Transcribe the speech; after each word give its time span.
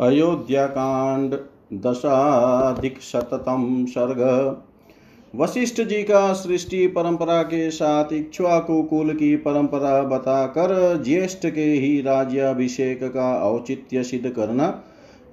अयोध्याकांड 0.00 1.34
दशाधिकशततम 1.86 3.84
सर्ग। 3.88 4.20
वशिष्ठ 5.40 5.80
जी 5.80 6.02
का 6.02 6.32
सृष्टि 6.32 6.86
परंपरा 6.86 7.42
के 7.42 7.70
साथ 7.70 8.12
इक्ष्वाकु 8.12 8.82
कुल 8.82 9.14
की 9.14 9.36
परंपरा 9.36 10.02
बताकर 10.02 11.02
ज्येष्ठ 11.04 11.46
के 11.46 11.64
ही 11.64 12.00
राज्याभिषेक 12.00 13.04
का 13.04 13.34
औचित्य 13.36 14.02
सिद्ध 14.02 14.30
करना 14.30 14.82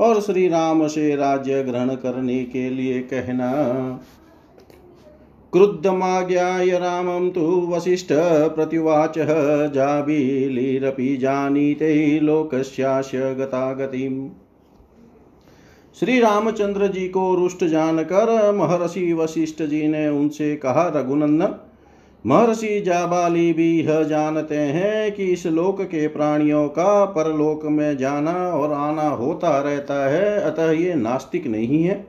और 0.02 0.21
श्री 0.21 0.48
राम 0.48 0.88
से 0.88 1.16
राज्य 1.16 1.64
ग्रहण 1.64 1.89
करने 1.96 2.43
के 2.43 2.70
लिए 2.70 3.00
कहना। 3.00 3.52
क्रुद्धमाज्ञाय 5.54 6.70
रामं 6.70 7.30
तु 7.30 7.68
वसिष्ठ 7.70 8.07
प्रत्युवाच 8.55 9.14
जाबीलिरपि 9.73 11.18
जानीते 11.18 12.20
लोकस्यास्य 12.20 13.34
गतागतिम्। 13.36 14.30
श्री 16.00 16.20
रामचंद्र 16.20 16.88
जी 16.88 17.08
को 17.08 17.36
रुष्ट 17.36 17.63
जानकर 17.63 18.55
महर्षि 18.55 19.13
वशिष्ठ 19.13 19.63
जी 19.63 19.88
ने 19.88 20.09
उनसे 20.09 20.55
कहा, 20.55 20.94
रघुनंदन, 20.95 21.55
महर्षि 22.26 22.81
जाबाली 22.81 23.54
भी 23.54 23.81
यह 23.81 24.04
जानते 24.04 24.55
हैं 24.55 25.12
कि 25.12 25.26
इस 25.26 25.48
लोक 25.48 25.81
के 25.81 26.08
प्राणियों 26.08 26.67
का 26.67 27.05
परलोक 27.05 27.66
में 27.66 27.98
जाना 27.98 28.31
और 28.31 28.73
आना 28.73 29.02
होता 29.02 29.62
रहता 29.62 30.09
है, 30.09 30.41
अतः 30.41 30.72
ये 30.72 30.95
नास्तिक 30.95 31.48
नहीं 31.48 31.84
है। 31.84 32.08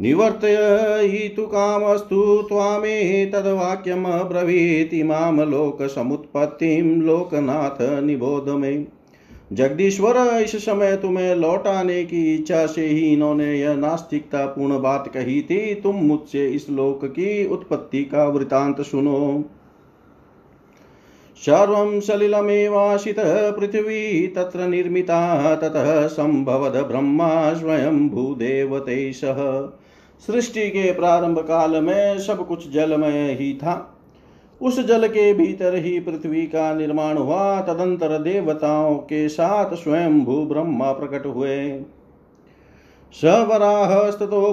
निवर्तयितु 0.00 1.46
कामस्तु 1.46 2.44
त्वामेतद्वाक्यमब्रवीति 2.48 5.02
माँ 5.02 5.32
लोकसमुत्पत्तिं 5.32 7.02
लोकनाथ 7.02 8.02
निबोध 8.02 8.48
मे। 8.48 8.97
जगदीश्वर, 9.52 10.16
इस 10.16 10.64
समय 10.64 10.96
तुम्हें 10.96 11.34
लौटाने 11.34 12.04
की 12.04 12.34
इच्छा 12.34 12.66
से 12.66 12.86
ही 12.86 13.12
इन्होंने 13.12 13.60
यह 13.60 13.74
नास्तिकता 13.74 14.46
पूर्ण 14.46 14.80
बात 14.80 15.08
कही 15.08 15.42
थी। 15.42 15.74
तुम 15.74 15.96
मुझसे 15.96 16.48
इस 16.48 16.70
लोक 16.70 17.04
की 17.04 17.46
उत्पत्ति 17.46 18.04
का 18.04 18.24
वृतांत 18.24 18.80
सुनो। 18.80 19.44
सर्वं 21.36 22.00
सलिलमेवाशितः 22.00 23.50
पृथिवी, 23.50 24.26
तत्र 24.26 24.60
निर्मिता, 24.60 25.54
ततः 25.54 26.06
संभवद 26.06 26.76
ब्रह्मा 26.76 27.54
स्वयं 27.54 28.08
भूदेवते 28.08 29.12
सह। 29.12 29.60
सृष्टि 30.26 30.68
के 30.68 30.92
प्रारंभ 30.92 31.38
काल 31.38 31.70
में 31.70 32.18
सब 32.18 32.46
कुछ 32.46 32.72
जलमय 32.72 33.36
ही 33.40 33.54
था। 33.54 33.97
उस 34.62 34.80
जल 34.80 35.08
के 35.08 35.32
भीतर 35.34 35.74
ही 35.74 36.00
पृथ्वी 36.00 36.46
का 36.46 36.74
निर्माण 36.74 37.16
हुआ, 37.16 37.60
तदंतर 37.60 38.18
देवताओं 38.18 38.96
के 38.96 39.28
साथ 39.28 39.74
स्वयं 39.74 40.24
भू 40.24 40.44
ब्रह्मा 40.44 40.92
प्रकट 40.92 41.26
हुए। 41.26 41.84
स 43.14 43.24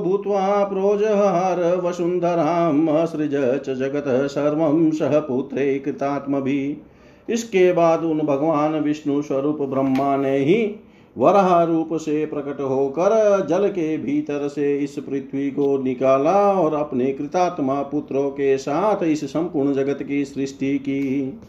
भूत्वा 0.03 0.64
प्रोजहार 0.64 1.59
वसुन्धराम् 1.78 3.06
सृज 3.06 3.31
च 3.36 3.70
जगत 3.70 4.03
सर्वं 4.08 4.92
सह 4.92 5.20
पुत्रे 5.20 5.80
कृतात्मभिः 5.80 7.33
इसके 7.33 7.73
बाद 7.73 8.03
उन 8.03 8.20
भगवान 8.20 8.80
विष्णु 8.80 9.22
स्वरूप 9.22 9.61
ब्रह्मा 9.61 10.17
ने 10.17 10.38
ही 10.38 10.76
वराह 11.17 11.63
रूप 11.63 11.89
से 11.94 12.25
प्रकट 12.25 12.61
होकर 12.61 13.45
जल 13.49 13.67
के 13.67 13.97
भीतर 13.97 14.47
से 14.47 14.77
इस 14.77 14.95
पृथ्वी 14.99 15.49
को 15.52 15.77
निकाला 15.77 16.52
और 16.52 16.73
अपने 16.73 17.11
कृतात्मा 17.11 17.81
पुत्रों 17.81 18.30
के 18.30 18.58
साथ 18.58 19.03
इस 19.03 19.23
संपूर्ण 19.25 19.73
जगत 19.73 20.03
की 20.03 20.25
सृष्टि 20.25 20.77
की। 20.80 21.39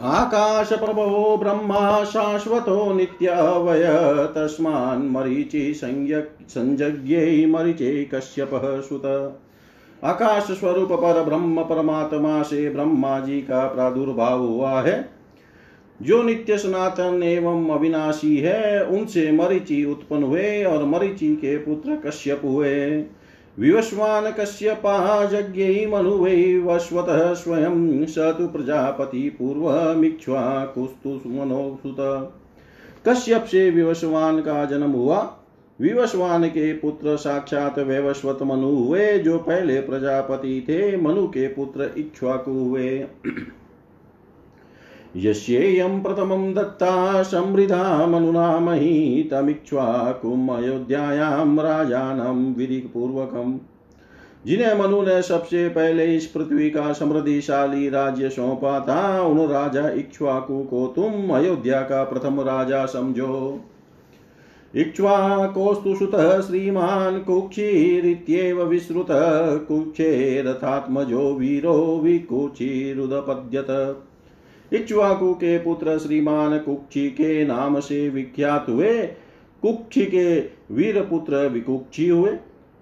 आकाश 0.00 0.72
प्रभो 0.72 1.36
ब्रह्मा 1.36 2.04
शाश्वतो 2.04 2.92
नित्यवय, 2.92 3.84
तस्मान् 4.36 5.10
मरीचि 5.10 5.74
संयज्ञै 5.74 7.46
मरीचे 7.46 8.04
कश्यपः 8.04 8.80
सुत। 8.80 9.06
आकाश 10.04 10.50
स्वरूप 10.50 10.92
पर 10.92 11.22
ब्रह्म 11.22 11.62
परमात्मा 11.62 12.42
से 12.42 12.68
ब्रह्मा 12.70 13.18
जी 13.20 13.40
का 13.40 13.66
प्रादुर्भाव 13.66 14.42
हुआ 14.42 14.80
है। 14.80 15.15
जो 16.02 16.22
नित्य 16.22 16.58
सनातन 16.58 17.22
एवं 17.22 17.70
अविनाशी 17.70 18.36
है, 18.36 18.84
उनसे 18.84 19.32
मरीचि 19.32 19.84
उत्पन्न 19.84 20.22
हुए 20.22 20.64
और 20.64 20.84
मरीचि 20.84 21.36
के 21.36 21.58
पुत्र 21.58 21.96
कश्यप 21.96 22.40
हुए। 22.44 23.04
विवस्वान 23.58 24.32
कश्यपा 24.32 25.22
यज्ञ 25.32 25.86
मनु 25.86 26.10
वै 26.10 26.58
वस्वतः 26.58 27.32
स्वयं 27.34 28.06
स 28.06 28.18
तु 28.18 28.46
प्रजापति 28.46 29.28
पूर्वमिक्ष्वा 29.28 30.64
कुस्तु 30.64 31.10
मनोसुत 31.10 31.96
कश्यप 33.08 33.44
से 33.44 33.70
विवस्वान 33.70 34.40
का 34.40 34.64
जन्म 34.64 34.90
हुआ। 34.90 35.36
विवस्वान 35.80 36.48
के 36.48 36.72
पुत्र 36.72 37.16
साक्षात 37.16 37.78
वैवस्वत 37.78 38.38
मनु 38.42 38.70
हुए, 38.70 39.18
जो 39.18 39.38
पहले 39.38 39.80
प्रजापति 39.80 40.66
थे, 40.68 40.96
मनु 40.96 41.26
के 41.26 41.48
पुत्र 41.48 41.90
इक्ष्वाकु 41.98 42.50
हुए। 42.50 43.04
यस्येयं 45.16 46.02
प्रथमं 46.02 46.54
दत्ता 46.54 47.22
समृद्धा 47.22 48.06
मनुनामही 48.06 49.22
तमिक्ष्वाकुम् 49.22 50.50
अयोध्यायां 50.50 51.58
राजानं 51.58 52.54
विधिपूर्वकम्। 52.54 53.58
जिन्हें 54.46 54.78
मनु 54.78 55.02
ने 55.02 55.22
सबसे 55.22 55.68
पहले 55.68 56.16
इस 56.16 56.26
पृथ्वी 56.26 56.70
का 56.70 56.92
समृद्धिशाली 56.92 57.88
राज्य 57.88 58.28
सौंपा 58.28 58.80
था, 58.80 59.22
उन 59.22 59.48
राजा 59.48 59.88
इक्ष्वाकु 59.88 60.62
को 60.62 60.92
तुम 60.96 61.30
अयोध्या 61.30 61.80
का 61.80 62.04
प्रथम 62.04 62.40
राजा 62.40 62.86
समझो। 62.86 63.60
इक्ष्वाकोस्तु 64.76 65.94
सुतः 65.94 66.40
श्रीमान् 66.40 67.24
कुक्षीरित्येव 67.24 68.62
विश्रुतः 68.62 69.56
कुक्षेरथात्मजो 69.56 71.34
वीरो 71.34 72.00
विकुक्षीरुदपद्यत। 72.04 73.96
इक्ष्वाकु 74.72 75.34
के 75.34 75.58
पुत्र 75.58 75.98
श्रीमान 75.98 76.58
कुक्षी 76.58 77.10
के 77.10 77.46
नाम 77.46 77.80
से 77.80 78.08
विख्यात 78.08 78.66
हुए। 78.68 79.02
कुक्षी 79.62 80.04
के 80.04 80.40
वीर 80.74 81.00
पुत्र 81.02 81.48
विकुक्षी 81.48 82.08
हुए 82.08 82.36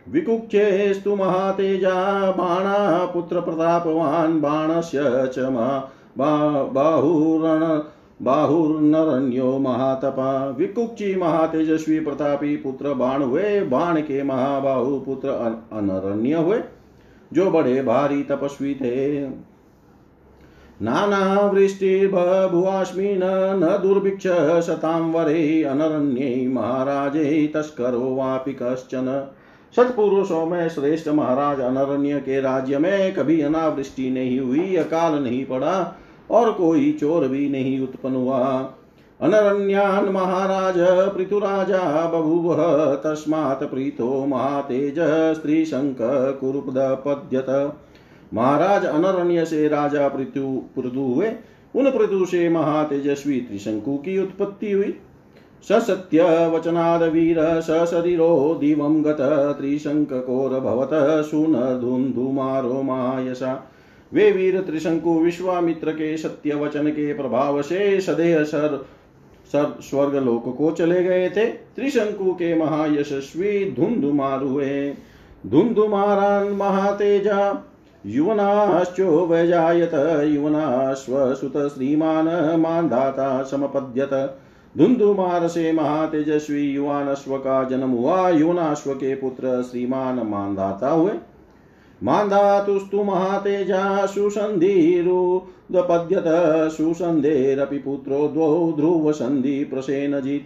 विकुक्षेस्तु 0.09 1.17
महातेजा, 1.17 2.31
बाणा 2.31 3.05
पुत्र 3.05 3.41
प्रतापवान, 3.41 4.41
बाणस्य 4.41 5.03
च 5.07 5.39
बाहुरण 6.73 7.83
बाहुर्नरण्यो 8.23 9.59
महातपा। 9.59 10.57
विकुक्षी 10.59 11.15
महातेजस्वी 11.15 12.01
प्रतापी 12.01 12.57
पुत्र 12.57 12.95
बाण 12.95 13.23
हुए। 13.23 13.61
बाण 13.61 14.01
के 14.01 14.23
महाबाहु 14.23 15.01
पुत्र 15.01 15.29
अनरण्य 15.73 16.35
हुए। 16.35 16.61
जो 17.33 17.51
बड़े 17.51 17.83
भारी 17.83 18.23
तपस्वी 18.23 18.75
थे। 18.75 19.25
नानावृष्टिर्बभुवास्मिन् 20.83 23.61
न 23.61 23.79
दुर्भिक्ष 23.83 24.27
शतां 24.67 25.01
वरे 25.01 25.63
अनरण्ये 25.63 26.49
महाराजे 26.49 27.53
तस्करो 27.55 28.15
वापि 28.15 28.57
कश्चन। 28.63 29.29
सत्पुरुषों 29.77 30.47
में 30.47 30.69
श्रेष्ठ 30.69 31.09
महाराज 31.09 31.61
अनरण्य 31.61 32.21
के 32.21 32.41
राज्य 32.41 32.79
में 32.79 33.15
कभी 33.15 33.41
अनावृष्टि 33.41 34.11
नहीं 34.11 34.41
हुई, 34.41 34.77
अकाल 34.77 35.23
नहीं 35.23 35.45
पड़ा 35.45 35.95
और 36.31 36.53
कोई 36.53 36.93
चोर 36.93 37.29
भी 37.29 37.49
नहीं 37.49 37.81
उत्पन्न 37.81 38.15
हुआ। 38.15 38.75
अनरण्यान् 39.21 40.13
महाराज, 40.13 40.75
पृथुराजा, 41.17 42.07
बभूव 42.07 42.55
तस्मात् 43.05 43.65
प्रीतो 43.65 44.27
महातेज 44.27 44.95
स्त्रीशङ्क 45.37 45.97
कुरुपदपद्यत 46.41 47.47
महाराज 48.35 48.85
अनरण्य 48.85 49.45
से 49.45 49.67
राजा 49.69 50.09
पृथु 50.09 50.63
पृथु 50.77 51.01
हुए। 51.15 51.33
उन 51.75 51.91
पृथु 51.91 52.25
से 52.27 52.49
महातेजस्वी 52.49 53.41
त्रिशंकु 53.41 53.97
की 53.97 54.19
उत्पत्ति 54.19 54.73
हुई। 54.73 54.95
सत्य 55.65 56.23
वचनाद 56.49 57.03
वीर 57.03 57.39
सशरीरो 57.61 58.57
दिवं 58.61 59.05
गत 59.05 59.21
त्रिशंकोर 59.59 60.59
भवत 60.61 60.91
सुन 61.25 61.55
धुंधुमारो 61.81 62.83
मायसा। 62.83 63.53
वे 64.13 64.31
वीर 64.33 64.61
त्रिशंकु 64.61 65.19
विश्वामित्र 65.21 65.93
के 65.93 66.17
सत्य 66.17 66.55
वचन 66.55 66.89
के 66.89 67.13
प्रभाव 67.15 67.63
से 67.63 68.01
सदेह 68.01 68.43
सर 68.45 68.85
सर 69.53 69.75
स्वर्ग 69.81 70.15
लोक 70.17 70.57
को 70.59 70.71
चले 70.71 71.03
गए 71.05 71.29
थे। 71.31 71.47
त्रिशंकु 71.47 72.33
के 72.33 72.55
महायशस्वी 72.55 73.71
धुंधुमार 73.71 74.43
हुए। 74.43 74.95
धुंधुमारान 75.47 76.53
महातेजा 76.53 77.53
युवनाश्चो 78.07 79.27
वैजायत 79.27 80.25
युवनाश्वसुत 80.25 81.69
श्रीमान 81.69 82.61
मानधाता 82.61 83.43
समपद्यत 83.43 84.41
धुंधुमार 84.79 85.49
से 85.49 85.73
महातेजस्वी 85.73 86.63
युवानश्व 86.63 87.39
का 87.39 87.65
जन्म 87.65 87.91
हुआ 87.91 88.29
युवनाश्व 88.29 88.95
के 88.95 89.15
पुत्र 89.15 89.63
श्रीमान 89.63 90.27
मानधाता 90.27 90.91
हुए। 90.91 91.13
मान्धातुस्तु 92.03 93.05
महातेजा 93.05 94.07
सुसन्धिरुदपद्यत 94.07 96.73
सुसन्धेरपि 96.73 97.79
पुत्रो 97.79 98.29
द्वौ 98.29 98.73
ध्रुवसन्धि 98.73 99.65
प्रसेनजित् 99.65 100.43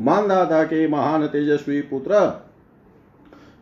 मानदाता 0.00 0.64
के 0.64 0.88
महान 0.88 1.26
तेजस्वी 1.26 1.80
पुत्र 1.80 2.42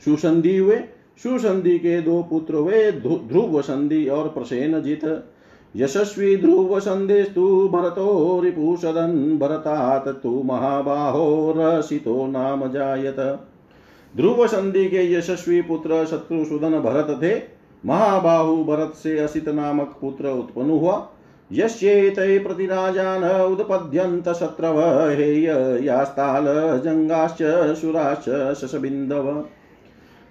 सुसंधि 0.05 0.56
हुए। 0.56 0.84
सुसंधि 1.22 1.78
के 1.78 2.00
दो 2.00 2.22
पुत्र 2.22 2.55
हुए 2.55 2.90
ध्रुव 2.93 3.61
संधि 3.61 4.06
और 4.08 4.28
प्रसेन 4.28 4.81
जित 4.82 5.25
यशस्वी 5.76 6.37
ध्रुव 6.37 6.78
संदेस्तु 6.81 7.69
भरतो 7.69 8.40
रिपुसदन 8.40 9.38
भरतात 9.40 10.08
तु 10.08 10.43
महाबाहो 10.44 11.55
रसितो 11.56 12.26
नाम 12.26 12.70
जायत। 12.72 13.20
ध्रुव 14.17 14.46
संधि 14.46 14.84
के 14.87 15.12
यशस्वी 15.12 15.62
पुत्र 15.62 16.05
शत्रुसुदन 16.05 16.78
भरत 16.81 17.19
थे। 17.23 17.34
महाबाहु 17.87 18.64
भरत 18.64 18.93
से 19.02 19.19
असित 19.19 19.49
नामक 19.49 19.96
पुत्र 20.00 20.28
उत्पन्न 20.28 20.70
हुआ। 20.70 21.08
यस्येते 21.52 22.38
प्रतिराजान 22.38 23.25
उदपद्यन्त 23.43 24.28
शत्रव, 24.28 24.81
हेय 25.11 25.46
यास्ताल 25.87 26.44
जंगाश्च, 26.81 27.38
सुराश्च 27.76 28.55
शशबिन्दव। 28.55 29.44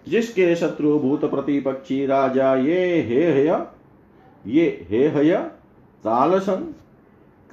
जिसके 0.07 0.55
शत्रु 0.55 0.99
भूत 0.99 1.25
प्रतिपक्षी 1.25 2.05
राजा, 2.05 2.55
ये 2.55 3.01
हे 3.01 3.23
हय, 3.33 3.65
ये 4.47 4.87
हे 4.89 5.07
हय 5.07 5.37
तालसन 6.03 6.73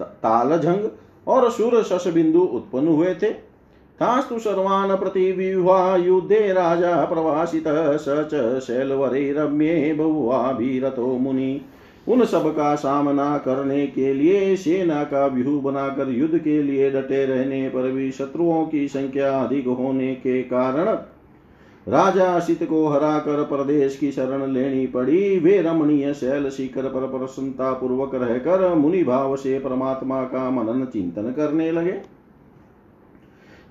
तालझंग 0.01 0.89
और 1.27 1.51
सुर 1.51 1.83
शशबिंदु 1.83 2.41
उत्पन्न 2.41 2.89
हुए 2.89 3.15
थे। 3.15 3.31
तास्तु 3.99 4.39
सर्वान् 4.39 4.97
प्रतिविह्वा 4.97 5.97
युद्धे 5.97 6.53
राजा 6.53 7.05
प्रवासितः, 7.05 7.97
स 7.97 8.05
च 8.09 8.61
शैलवरे 8.61 9.33
रम्ये 9.33 9.93
बहुवाभिरतो 9.93 11.07
मुनि। 11.07 11.61
उन 12.09 12.25
सब 12.25 12.51
का 12.57 12.75
सामना 12.75 13.39
करने 13.39 13.87
के 13.87 14.15
लिए, 14.15 14.57
सेना 14.57 15.05
का 15.05 15.27
व्यूह 15.27 15.63
बनाकर 15.63 16.09
युद्ध 16.09 16.39
के 16.39 16.63
लिए 16.63 16.91
डटे 16.91 17.25
रहने 17.27 17.69
पर 17.69 17.91
भी 17.91 18.11
शत्रुओं 18.11 18.67
की 18.67 18.89
संख्या 18.89 19.41
अधिक 19.41 19.67
होने 19.67 20.15
के 20.15 20.43
कारण 20.43 20.97
राजा 21.89 22.25
असित 22.25 22.63
को 22.63 22.87
हरा 22.87 23.19
कर 23.19 23.43
प्रदेश 23.43 23.97
की 23.97 24.13
शरण 24.13 24.53
लेनी 24.53 24.87
पड़ी। 24.87 25.39
वे 25.39 25.63
रमणीय 25.63 26.15
शैल 26.15 26.51
शिखर 26.51 26.83
पर 26.83 27.19
प्रसन्नता 27.19 27.73
पूर्वक 27.73 28.15
रहकर 28.15 28.75
मुनि 28.75 29.05
भाव 29.05 29.37
से 29.37 29.59
परमात्मा 29.59 30.23
का 30.23 30.51
मनन 30.51 30.85
चिंतन 30.85 31.23
करने 31.23 31.73
लगे। 31.73 31.93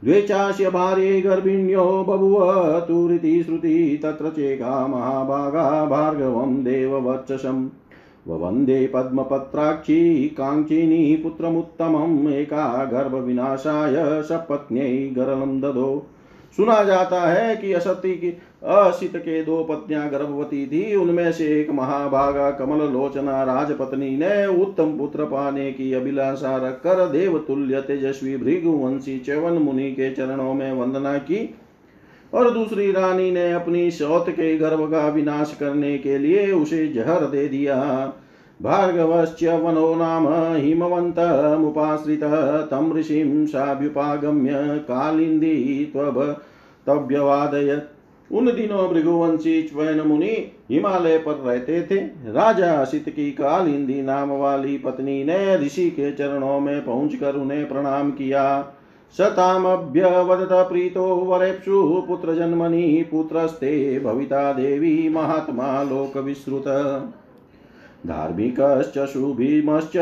द्वेचास्य 0.04 0.70
भार्ये 0.70 1.22
गर्भिण्यो 1.22 2.06
बभुव, 2.10 2.80
तुरिति 2.80 3.44
श्रुति 3.44 4.00
तत्र 4.04 4.30
चेका 4.30 4.88
महाभागा 4.88 5.86
भार्गवं 5.86 6.64
देववर्चसम् 6.64 7.70
ववन्दे 8.28 8.92
पद्मपत्राक्षी 8.94 10.30
काङ्क्षिणी 10.30 11.16
पुत्रमुत्तमम्, 11.16 12.28
एका 12.28 12.86
गर्भविनाशाय 12.86 14.24
सपत्न्यै 14.24 15.14
गरलं 15.16 15.62
ददो। 15.62 16.06
सुना 16.58 16.84
जाता 16.84 17.22
है 17.22 17.56
कि 17.56 17.74
असती 17.74 18.14
की, 18.14 18.30
असित 18.64 19.16
के 19.18 19.42
दो 19.44 19.64
पत्नियाँ 19.64 20.10
गर्भवती 20.10 20.66
थी। 20.68 20.96
उनमें 20.96 21.32
से 21.32 21.48
एक 21.62 21.70
महाभागा 21.70 22.50
कमल 22.52 22.86
लोचना 22.90 23.44
राजपत्नी 23.44 24.10
ने 24.18 24.46
उत्तम 24.62 24.98
पुत्र 24.98 25.26
पाने 25.26 25.72
की 25.72 25.94
अभिलाषा 25.94 26.56
रखकर 26.58 27.06
देवतुल्य 27.10 27.82
तेजस्वी 27.82 28.38
भृगुवंशी 28.38 29.18
चवन 29.20 29.54
मुनि 29.54 29.92
के 29.92 30.12
चरणों 30.12 30.54
में 30.54 30.72
वंदना 30.72 31.18
की 31.18 31.56
और 32.34 32.50
दूसरी 32.52 32.92
रानी 32.92 33.32
ने 33.32 33.52
अपनी 33.52 33.92
शौत 33.92 34.30
के 34.30 34.58
गर्भ 34.58 34.92
का 34.92 35.08
विनाश 35.08 35.56
करने 35.60 35.98
के 35.98 36.18
लिए 36.18 36.52
उसे 36.52 36.88
जहर 36.88 37.26
दे 37.26 37.48
दिया। 37.48 38.14
भार्गवश्च 38.62 39.44
वनो 39.44 39.96
नाम 39.96 40.56
हिमवन्तमुपाश्रितः, 40.56 42.62
तं 42.62 42.94
ऋषिं 42.94 43.46
साभ्युपागम्य 43.46 44.84
कालिन्दी 44.88 45.90
त्वभतव्यवादयत् 45.94 47.84
उन 48.32 48.46
दिनों 48.46 48.94
भृगुवंशी 48.94 49.64
च्वयन 49.64 50.02
मुनि 50.02 50.52
हिमालय 50.72 51.18
पर 51.18 51.32
रहते 51.32 51.84
थे। 51.84 52.32
राजा 52.32 52.74
असित 52.74 53.10
की 53.10 53.32
कालिंदी 53.32 54.02
नाम 54.02 54.32
वाली 54.32 54.78
पत्नी 54.78 55.24
ने 55.24 55.58
ऋषि 55.58 55.90
के 55.90 56.12
चरणों 56.12 56.60
में 56.60 56.86
पहुंचकर 56.86 57.36
उन्हें 57.36 57.68
प्रणाम 57.68 58.12
किया। 58.12 58.74
सतामभ्यवदत 59.18 60.50
प्रीतो 60.52 61.16
वरेप्सु, 61.16 62.04
पुत्र 62.08 62.36
जन्मनि 62.36 63.06
पुत्रस्ते 63.12 64.00
भविता 64.00 64.54
देवी 64.54 65.10
महात्मा 65.10 65.84
लोक 65.84 66.18
विश्रुत 66.18 66.64
धार्मिकश्च 68.06 69.10
शुभीमश्च 69.10 69.98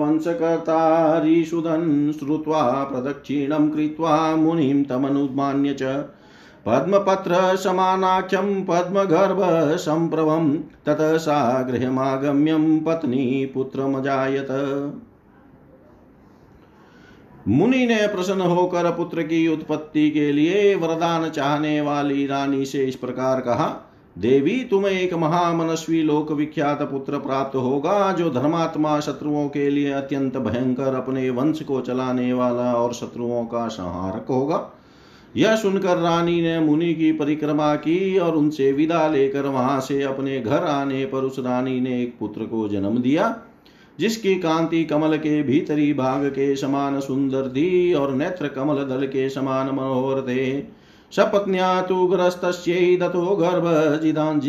वंशकर्तारीषुधन् 0.00 2.12
श्रुत्वा 2.12 2.84
प्रदक्षिणं 2.84 3.70
कृत्वा 3.70 4.36
मुनिं 4.36 4.84
तमनुमान्य 4.84 5.74
च 5.74 6.04
पद्मपत्रसमानाख्यं 6.66 8.64
पद्मगर्भसम्प्रभं 8.64 10.58
ततः 10.86 11.16
सा 11.16 11.62
गृहमागम्यं 11.62 12.80
पत्नी 12.80 13.50
पुत्रमजायत। 13.54 14.48
मुनि 17.48 17.86
ने 17.86 18.06
प्रसन्न 18.06 18.40
होकर 18.40 18.90
पुत्र 18.90 19.22
की 19.22 19.48
उत्पत्ति 19.48 20.10
के 20.10 20.32
लिए 20.32 20.74
वरदान 20.74 21.30
चाहने 21.30 21.80
वाली 21.80 22.26
रानी 22.26 22.64
से 22.64 22.84
इस 22.84 22.96
प्रकार 22.96 23.40
कहा 23.40 23.90
देवी, 24.16 24.64
तुम्हें 24.64 24.92
एक 24.92 25.14
महामनस्वी 25.14 26.02
लोक 26.02 26.30
विख्यात 26.32 26.82
पुत्र 26.82 27.18
प्राप्त 27.18 27.56
होगा, 27.56 28.12
जो 28.12 28.30
धर्मात्मा 28.30 29.00
शत्रुओं 29.00 29.48
के 29.48 29.70
लिए 29.70 29.92
अत्यंत 29.92 30.36
भयंकर 30.36 30.94
अपने 30.94 31.30
वंश 31.30 31.62
को 31.62 31.80
चलाने 31.80 32.32
वाला 32.32 32.72
और 32.74 32.92
शत्रुओं 32.92 33.44
का 33.44 33.66
संहारक 33.68 34.26
होगा। 34.30 34.70
यह 35.36 35.56
सुनकर 35.56 35.96
रानी 35.96 36.40
ने 36.42 36.58
मुनि 36.60 36.94
की 36.94 37.12
परिक्रमा 37.12 37.74
की 37.74 38.18
और 38.18 38.36
उनसे 38.36 38.72
विदा 38.72 39.08
लेकर 39.08 39.46
वहाँ 39.46 39.80
से 39.80 40.02
अपने 40.02 40.40
घर 40.40 40.64
आने 40.64 41.04
पर 41.06 41.18
उस 41.18 41.38
रानी 41.38 41.80
ने 41.80 42.02
एक 42.02 42.16
पुत्र 42.20 42.44
को 42.44 42.68
जन्म 42.68 42.98
दिया, 42.98 43.36
जिसकी 43.98 44.34
कांति 44.34 44.84
कमल 44.84 45.16
के 45.16 45.42
भीतरी 45.42 45.92
भाग 45.94 46.26
के 46.26 46.56
समान 46.56 47.00
सुंदर 47.00 47.48
थी 47.48 47.94
और 47.94 48.12
नेत्र 48.12 48.48
कमल 48.48 48.84
दल 48.84 49.06
के 49.06 49.28
समान 49.30 49.66
मनोहर 49.66 50.20
थे। 50.22 50.83
सपत्न्या 51.16 51.80
तु 51.82 52.06
ग्रस्तस्यै 52.06 52.96
दतो 52.96 53.24
गर्भजिदान् 53.36 54.40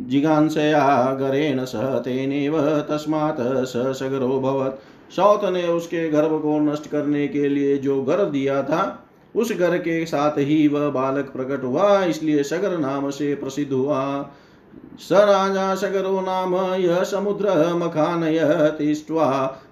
जिगांसया 0.00 0.84
गरेण 1.12 1.64
स 1.64 1.74
तेनेव 2.04 2.58
तस्मात् 2.88 3.40
स 3.66 3.92
सगरो 3.98 4.40
भवत्। 4.40 5.12
सौत 5.12 5.44
ने 5.44 5.62
उसके 5.68 6.08
गर्भ 6.10 6.40
को 6.42 6.58
नष्ट 6.60 6.90
करने 6.90 7.26
के 7.28 7.48
लिए 7.48 7.76
जो 7.78 8.02
गर 8.02 8.24
दिया 8.26 8.62
था, 8.62 8.82
उस 9.34 9.52
घर 9.52 9.76
के 9.78 10.04
साथ 10.06 10.38
ही 10.38 10.66
वह 10.68 10.88
बालक 10.90 11.30
प्रकट 11.32 11.64
हुआ, 11.64 12.04
इसलिए 12.04 12.42
सगर 12.42 12.76
नाम 12.78 13.10
से 13.10 13.34
प्रसिद्ध 13.34 13.72
हुआ। 13.72 14.30
स 15.00 15.12
राजा 15.12 15.74
सगरो 15.74 16.20
नाम 16.20 16.54
यह 16.74 17.02
समुद्र 17.04 17.74
मखानय 17.74 18.38
तिष्ट्वा 18.78 19.26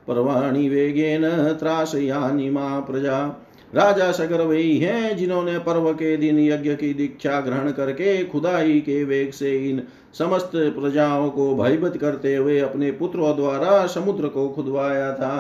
पर्वाणि 0.09 0.69
वेगेन 0.69 1.29
त्रासयानि 1.61 2.51
मा 2.51 2.81
प्रजा। 2.81 3.19
राजा 3.75 4.11
सगर 4.13 4.41
वही 4.41 4.79
हैं, 4.79 5.17
जिन्होंने 5.17 5.59
पर्व 5.59 5.93
के 5.93 6.17
दिन 6.17 6.39
यज्ञ 6.39 6.75
की 6.75 6.95
दीक्षा 6.95 7.41
ग्रहण 7.41 7.71
करके 7.71 8.25
खुदाई 8.25 8.81
के 8.81 9.05
वेग 9.05 9.31
से 9.31 9.57
इन 9.71 9.83
समस्त 10.19 10.51
प्रजाओं 10.55 11.31
को 11.31 11.55
भयभीत 11.57 11.97
करते 11.97 12.35
हुए 12.37 12.59
अपने 12.59 12.91
पुत्रों 12.93 13.37
द्वारा 13.37 13.87
समुद्र 13.87 14.29
को 14.29 14.49
खुदवाया 14.49 15.13
था। 15.15 15.35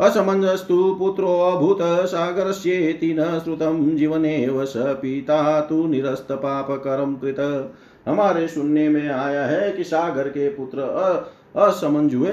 असमंजस्तु 0.00 0.94
पुत्रो 0.98 1.38
अभूत 1.40 1.78
सागरस्येति 1.82 3.12
न 3.18 3.40
श्रुतं 3.44 3.96
जीवनेव 3.96 4.64
स 4.64 4.72
पिता 4.76 5.60
तु 5.60 5.82
करम 5.90 7.14
कृत। 7.14 7.72
हमारे 8.06 8.46
सुनने 8.48 8.88
में 8.88 9.08
आया 9.08 9.44
है 9.46 9.72
कि 9.72 9.84
सागर 9.84 10.28
के 10.28 10.48
पुत्र 10.48 10.80
असमंज 11.56 12.14
हुए 12.14 12.32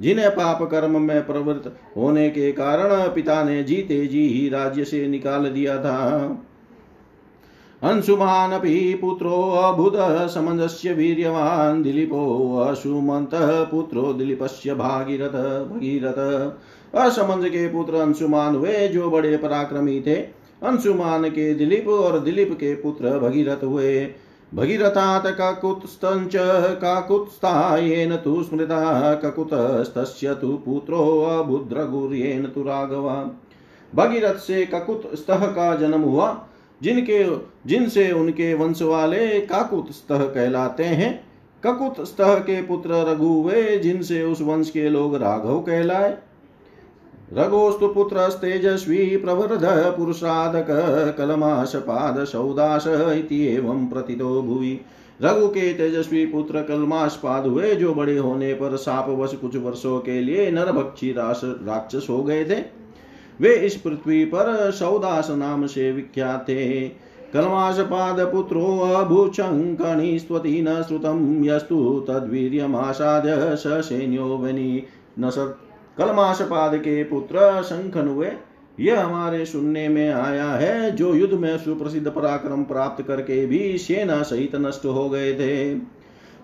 जिन्हें 0.00 0.30
पाप 0.30 0.62
कर्म 0.62 1.00
में 1.00 1.26
प्रवृत्त 1.26 1.76
होने 1.96 2.30
के 2.30 2.52
कारण 2.52 3.08
पिता 3.14 3.42
ने 3.44 3.62
जीते 3.62 4.06
जी 4.06 4.28
ही 4.28 4.48
राज्य 4.48 4.84
से 4.84 5.06
निकाल 5.08 5.44
दिया 5.44 5.78
था। 5.78 5.98
अंशुमानपि 7.82 8.98
पुत्रो 9.00 9.50
अभुद 9.50 9.92
समंजस्य 10.28 10.92
वीर्यवान् 10.92 11.82
दिलीपो 11.82 12.56
असुमन्तः 12.58 13.64
पुत्रो 13.64 14.12
दिलीपस्य 14.12 14.74
भागीरथ, 14.74 15.64
भगीरथ। 15.68 16.18
असमंज 16.96 17.48
के 17.48 17.68
पुत्र 17.68 17.94
अंशुमान 17.94 18.56
हुए, 18.56 18.88
जो 18.88 19.10
बड़े 19.10 19.36
पराक्रमी 19.36 20.00
थे। 20.00 20.14
अंशुमान 20.62 21.30
के 21.30 21.54
दिलीप 21.54 21.88
और 21.88 22.18
दिलीप 22.20 22.52
के 22.52 22.74
पुत्र 22.74 23.18
भगीरथ 23.18 23.64
हुए। 23.64 24.06
भगीरथात् 24.54 25.26
ककुत्स्तञ्च 25.26 26.36
तु 28.24 28.42
स्मृता 28.42 29.14
ककुतस्तस्य 29.14 30.34
तु 30.34 30.48
पुत्रोऽबुद्रगुर्येण 30.64 32.46
तु 32.46 32.62
राघव। 32.62 33.30
भगीरथ 33.94 34.34
से 34.34 34.66
ककुत 34.66 35.10
स्तः 35.14 35.46
का 35.46 35.76
जन्म 35.76 36.00
हुआ? 36.00 36.44
जिनके, 36.82 37.36
जिनसे 37.66 38.12
उनके 38.12 38.54
वंश 38.54 38.82
वाले 38.82 39.40
काकुत 39.40 39.90
स्तः 39.90 40.18
कहलाते 40.18 40.84
हैं 40.84 41.28
ककुत 41.64 42.06
स्तः 42.06 42.34
के 42.34 42.62
पुत्र 42.62 42.90
रघु 42.92 43.42
वे 43.42 43.78
जिनसे 43.78 44.22
उस 44.22 44.40
वंश 44.40 44.70
के 44.70 44.88
लोग 44.88 45.14
राघव 45.14 45.60
कहलाए। 45.60 46.18
रघोस्तु 47.32 47.88
पुत्रस्तेजस्वी 47.88 49.16
प्रवृद्ध 49.16 49.66
पुरुषादक 49.96 50.66
कलमाशपाद 51.18 52.24
सौदास 52.24 52.86
एवं 52.86 53.86
प्रतितो 53.86 54.42
भुवि। 54.42 54.78
रघु 55.22 55.46
के 55.48 55.72
तेजस्वी 55.74 56.24
पुत्र 56.26 56.62
कलमाशपाद 56.62 57.46
हुए, 57.46 57.74
जो 57.74 57.94
बड़े 57.94 58.16
होने 58.18 58.52
पर 58.54 58.76
सापवश 58.76 59.34
कुछ 59.34 59.56
वर्षों 59.56 59.98
के 60.00 60.20
लिए 60.20 60.50
नरभक्षी 60.50 61.10
राक्षस 61.12 62.06
हो 62.10 62.22
गए 62.22 62.44
थे। 62.44 62.62
वे 63.40 63.54
इस 63.56 63.76
पृथ्वी 63.76 64.24
पर 64.24 64.70
सौदास 64.70 65.30
नाम 65.30 65.66
से 65.66 65.92
विख्यात 65.92 66.42
थे। 66.42 66.88
कलमाशपाद 67.32 68.20
पुत्रो 68.20 68.66
अभूचङ्कणि 68.94 70.18
स्वती 70.18 70.60
न 70.62 70.82
श्रुतं 70.82 71.44
यस्तु 71.44 72.04
तद्वीर्यमासाद्य 72.08 73.82
सैन्यो 73.82 74.24
वनि 74.24 74.82
न 75.18 75.30
कलमाशपाद 75.98 76.76
के 76.76 77.04
पुत्र 77.04 77.62
शंखन 77.62 78.08
हुए 78.08 78.30
यह 78.80 79.04
हमारे 79.04 79.46
सुनने 79.46 79.88
में 79.88 80.10
आया 80.10 80.50
है, 80.50 80.90
जो 80.90 81.14
युद्ध 81.14 81.34
में 81.34 81.58
सुप्रसिद्ध 81.58 82.08
पराक्रम 82.10 82.62
प्राप्त 82.62 83.04
करके 83.04 83.46
भी 83.46 83.78
सेना 83.78 84.22
सहित 84.22 84.56
नष्ट 84.56 84.84
हो 84.86 85.08
गए 85.10 85.32
थे। 85.34 85.78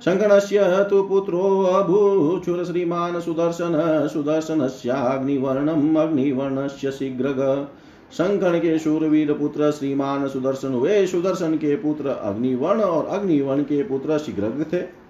शङ्कणस्य 0.05 0.87
तु 0.91 1.03
पुत्रो 1.03 1.63
अभूचुर 1.63 2.65
श्रीमान 2.65 3.21
सुदर्शन 3.21 4.09
सुदर्शनस्याग्निवर्णम् 4.13 5.97
अग्निवर्णस्य 5.97 6.91
शीघ्रग। 6.91 7.69
शंकण 8.13 8.59
के 8.59 8.79
शूरवीर 8.79 9.33
पुत्र 9.33 9.71
श्रीमान 9.71 10.29
सुदर्शन 10.29 10.73
हुए 10.73 11.07
सुदर्शन 11.07 11.57
के 11.57 11.77
पुत्र 11.77 12.09
अग्निवर्ण 12.09 12.81
और 12.81 13.07
अग्निवर्ण 13.07 13.63
के 13.63 13.83
पुत्र 13.83 14.19
शीघ्रग 14.19 14.67
थे। 14.73 15.04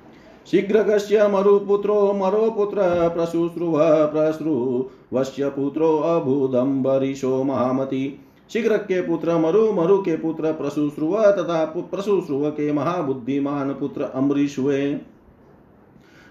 शीघ्रगस्य 0.46 1.26
मरुपुत्रो 1.28 2.12
मरोपुत्र 2.12 2.82
प्रशुश्रुव 3.08 3.78
प्रश्रुवस्य 4.12 5.48
पुत्रो 5.48 5.96
अभूदम्बरीशो 5.98 7.42
महामति। 7.44 8.20
शीघ्र 8.50 8.76
के 8.78 9.00
पुत्र 9.00 9.36
मरु 9.38 9.72
मरु 9.72 9.96
के 9.98 10.16
पुत्र 10.16 10.52
प्रशुश्रुव, 10.52 11.20
तथा 11.22 11.64
प्रशुश्रुव 11.64 12.48
के 12.50 12.72
महाबुद्धिमान 12.72 13.72
पुत्र 13.72 14.02
अम्बरीश 14.04 14.58
हुए 14.58 14.80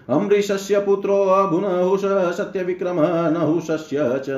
अम्बरीशस्य 0.08 0.78
पुत्रो 0.80 1.16
अभुनहुष 1.24 2.00
सत्यविक्रम, 2.36 2.96
नहुषस्य 3.32 3.98
च 4.18 4.30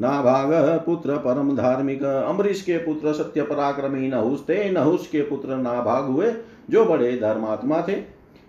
नाभाग 0.00 0.52
पुत्र 0.86 1.16
परम 1.16 1.54
धार्मिक। 1.56 2.02
अम्बरीश 2.02 2.62
के 2.62 2.78
पुत्र 2.78 3.12
सत्य 3.12 3.42
पराक्रमी 3.42 4.08
नहुष 4.08 4.40
थे 4.40 4.70
नहुष 4.70 5.06
के 5.06 5.22
पुत्र 5.22 5.56
नाभाग 5.56 6.04
हुए, 6.04 6.32
जो 6.70 6.84
बड़े 6.84 7.12
धर्मात्मा 7.16 7.80
थे। 7.80 7.96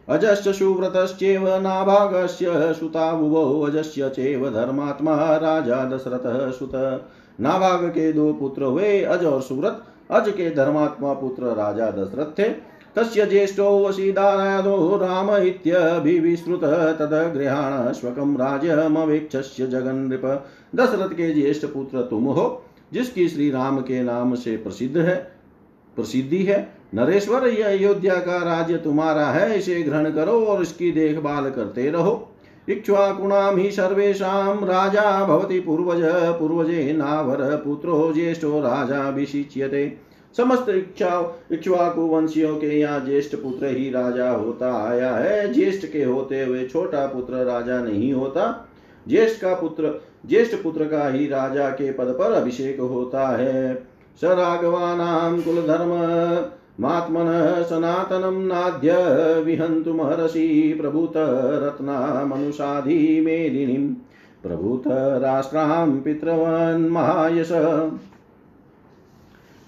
अजश्च 0.09 0.47
सुव्रतश्चेव 0.47 1.47
नाभागस्य 1.57 2.73
सुतावुवो 2.73 3.61
अजस्य 3.61 4.09
चेव 4.09 4.49
धर्मात्मा 4.49 5.15
राजा 5.35 5.83
दशरथ 5.85 6.51
सुत। 6.51 6.75
नाभाग 7.39 7.85
के 7.85 8.11
दो 8.13 8.33
पुत्र 8.33 8.63
हुए, 8.63 9.01
अज 9.01 9.25
और 9.25 9.41
सुव्रत। 9.41 9.81
अज 10.11 10.29
के 10.29 10.49
धर्मात्मा 10.55 11.13
पुत्र 11.13 11.43
राजा 11.43 11.89
दशरथ 11.91 12.39
थे। 12.39 12.49
तस्य 12.95 13.25
ज्येष्ठो 13.25 13.85
वशीदारादो 13.85 14.97
राम 14.97 15.35
इत्यभिविश्रुत 15.37 16.63
तदगृहाण 16.99 17.91
स्वकं 17.93 18.37
राज्यमवेक्षस्य 18.37 19.67
जगन्नृप 19.67 20.45
दशरथ 20.75 21.09
के 21.09 21.33
ज्येष्ठ 21.33 21.65
पुत्र 21.65 22.01
तुम 22.01 22.23
हो, 22.23 22.63
जिसकी 22.93 23.27
श्री 23.27 23.49
राम 23.51 23.79
के 23.79 24.01
नाम 24.03 24.35
से 24.35 24.57
प्रसिद्ध 24.57 24.97
है, 24.97 25.15
प्रसिद्धि 25.95 26.43
है। 26.43 26.73
नरेश्वर, 26.95 27.47
यह 27.47 27.67
अयोध्या 27.67 28.15
का 28.15 28.37
राज्य 28.43 28.77
तुम्हारा 28.77 29.25
है, 29.27 29.57
इसे 29.57 29.81
ग्रहण 29.83 30.11
करो 30.11 30.45
और 30.45 30.61
इसकी 30.61 30.91
देखभाल 30.91 31.49
करते 31.49 31.89
रहो। 31.89 32.31
इक्ष्वाकुणां 32.69 33.57
हि 33.57 33.71
सर्वेषां, 33.71 34.55
राजा 34.65 35.25
भवति 35.25 35.59
पूर्वज, 35.59 36.01
पूर्वजे 36.39 36.93
नावर, 36.93 37.55
पुत्रो 37.55 38.11
ज्येष्ठो 38.13 38.59
राजा 38.59 39.09
विशिच्यते 39.09 39.97
समस्त 40.35 40.69
इच्छा 40.69 41.35
इक्ष्वाकु 41.51 42.01
वंशियों 42.01 42.55
के 42.55 42.67
यहाँ 42.67 43.05
ज्येष्ठ 43.05 43.35
पुत्र 43.35 43.67
ही 43.67 43.89
राजा 43.89 44.29
होता 44.29 44.71
आया 44.89 45.11
है। 45.15 45.53
ज्येष्ठ 45.53 45.85
के 45.85 46.03
होते 46.03 46.43
हुए 46.43 46.65
छोटा 46.65 47.05
पुत्र 47.07 47.43
राजा 47.43 47.79
नहीं 47.81 48.13
होता। 48.13 48.71
ज्येष्ठ 49.07 49.41
का 49.41 49.53
पुत्र, 49.53 50.01
ज्येष्ठ 50.25 50.55
पुत्र 50.63 50.85
का 50.85 51.07
ही 51.07 51.27
राजा 51.27 51.69
के 51.69 51.91
पद 51.91 52.15
पर 52.19 52.31
अभिषेक 52.31 52.79
होता 52.79 53.27
है। 53.27 53.75
स 54.21 54.23
राघवानां 54.23 55.41
कुलधर्म 55.41 55.91
मात्मनः 56.79 57.63
सनातनं 57.63 58.47
नाद्य 58.47 58.93
विहन्तुमहर्षि 59.43 60.77
प्रभूत 60.81 61.13
रत्नामनुषाधिमेदिनीं 61.63 63.95
प्रभूत 64.43 64.83
राष्ट्रां 65.21 66.01
पितृवन्महायश 66.01 67.51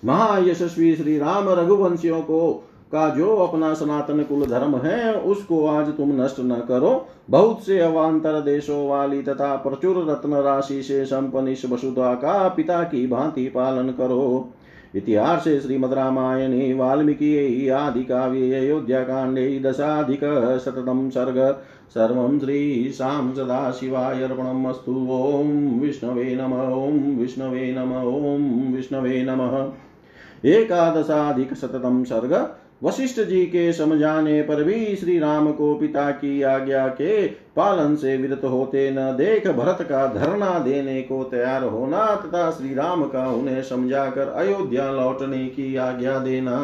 महायशस्वी 0.06 0.96
श्री 0.96 1.18
राम 1.18 1.50
रघुवंशियों 1.50 2.22
को 2.22 2.64
का 2.92 3.10
जो 3.10 3.36
अपना 3.36 3.74
सनातन 3.74 4.24
कुल 4.24 4.46
धर्म 4.46 4.76
है, 4.76 5.14
उसको 5.14 5.68
आज 5.68 5.88
तुम 5.88 6.22
नष्ट 6.22 6.36
न 6.40 6.64
करो। 6.68 7.08
बहुत 7.30 7.66
से 7.66 7.80
अवान्तर 7.80 8.42
देशों 8.42 8.90
वाली 8.90 9.22
तथा 9.22 9.56
प्रचुर 9.56 10.12
रत्न 10.12 10.34
राशि 10.34 10.84
से 10.84 11.06
संपन्न 11.06 11.48
इस 11.48 11.66
वसुधा 11.66 12.14
का 12.14 12.48
पिता 12.48 12.84
की 12.84 13.08
भांति 13.08 13.46
पालन 13.46 13.90
करो। 13.90 14.50
इतिहास 14.98 15.44
श्रीमद् 15.44 15.94
रामायणे 15.94 16.74
वाल्मीकि 16.74 17.70
आदिकाव्ये 17.70 18.54
अयोध्याकाण्डे 18.54 19.60
दशाधिकशततम 19.60 21.10
सर्ग। 21.10 21.58
सर्वं 21.89 22.39
श्रीशां 22.39 23.34
सदाशिवाय 23.34 24.24
अर्पणम् 24.24 24.66
अस्तु। 24.66 25.08
ॐ 25.12 25.80
विष्णवे 25.80 26.36
नम। 26.42 26.54
ॐ 26.54 27.18
विष्णवे 27.18 27.75
नम। 27.77 27.94
ॐ 27.94 28.75
विष्णवे 28.75 29.24
नम। 29.24 29.32
नमः 29.32 30.51
एकादशाधिकशततम 30.56 32.04
सर्ग। 32.04 32.56
वशिष्ठ 32.84 33.22
जी 33.22 33.46
के 33.46 33.74
समझाने 33.74 34.42
पर 34.42 34.63
भी 34.63 34.96
श्री 34.96 35.20
राम 35.20 35.51
को 35.51 35.75
पिता 35.75 36.12
की 36.12 36.42
आज्ञा 36.42 36.88
के 36.88 37.27
पालन 37.58 37.96
से 37.96 38.16
विरत 38.18 38.42
होते 38.46 38.90
न 38.92 39.12
देख 39.18 39.48
भरत 39.50 39.82
का 39.82 40.06
धरना 40.14 40.58
देने 40.60 41.02
को 41.02 41.24
तैयार 41.24 41.64
होना 41.66 42.06
तथा 42.16 42.50
श्री 42.52 42.74
राम 42.74 43.04
का 43.08 43.28
उन्हें 43.32 43.62
समझाकर 43.64 44.28
अयोध्या 44.36 44.92
लौटने 44.92 45.46
की 45.48 45.76
आज्ञा 45.76 46.18
देना। 46.20 46.58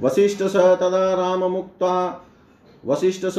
वशिष्ठ 0.00 0.42
स 0.42 0.56
तदा 0.80 1.14
राम 1.14 1.44
मुक्ता 1.50 1.94
वशिष्ठ 2.84 3.26
स 3.26 3.38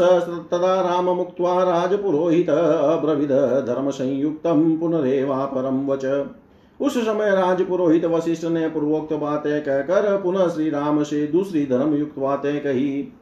तदा 0.51 0.75
राम 0.81 1.09
मुक्त्वा 1.09 1.63
राजपुरोहित 1.63 2.49
अब्रविद 2.49 3.31
धर्म 3.67 3.89
संयुक्त 3.91 4.47
पुनरेवा 4.79 5.45
परम 5.45 5.85
वच। 5.87 6.05
उस 6.79 6.97
समय 6.97 7.29
राजपुरोहित 7.31 8.05
वशिष्ठ 8.05 8.45
ने 8.45 8.67
पूर्वोक्त 8.69 9.13
बातें 9.15 9.61
कहकर 9.63 10.15
पुनः 10.21 10.47
श्री 10.47 10.69
राम 10.69 11.03
से 11.03 11.25
दूसरी 11.27 11.65
धर्म 11.65 11.93
युक्त 11.95 12.19
बातें 12.19 12.61
कही। 12.61 13.13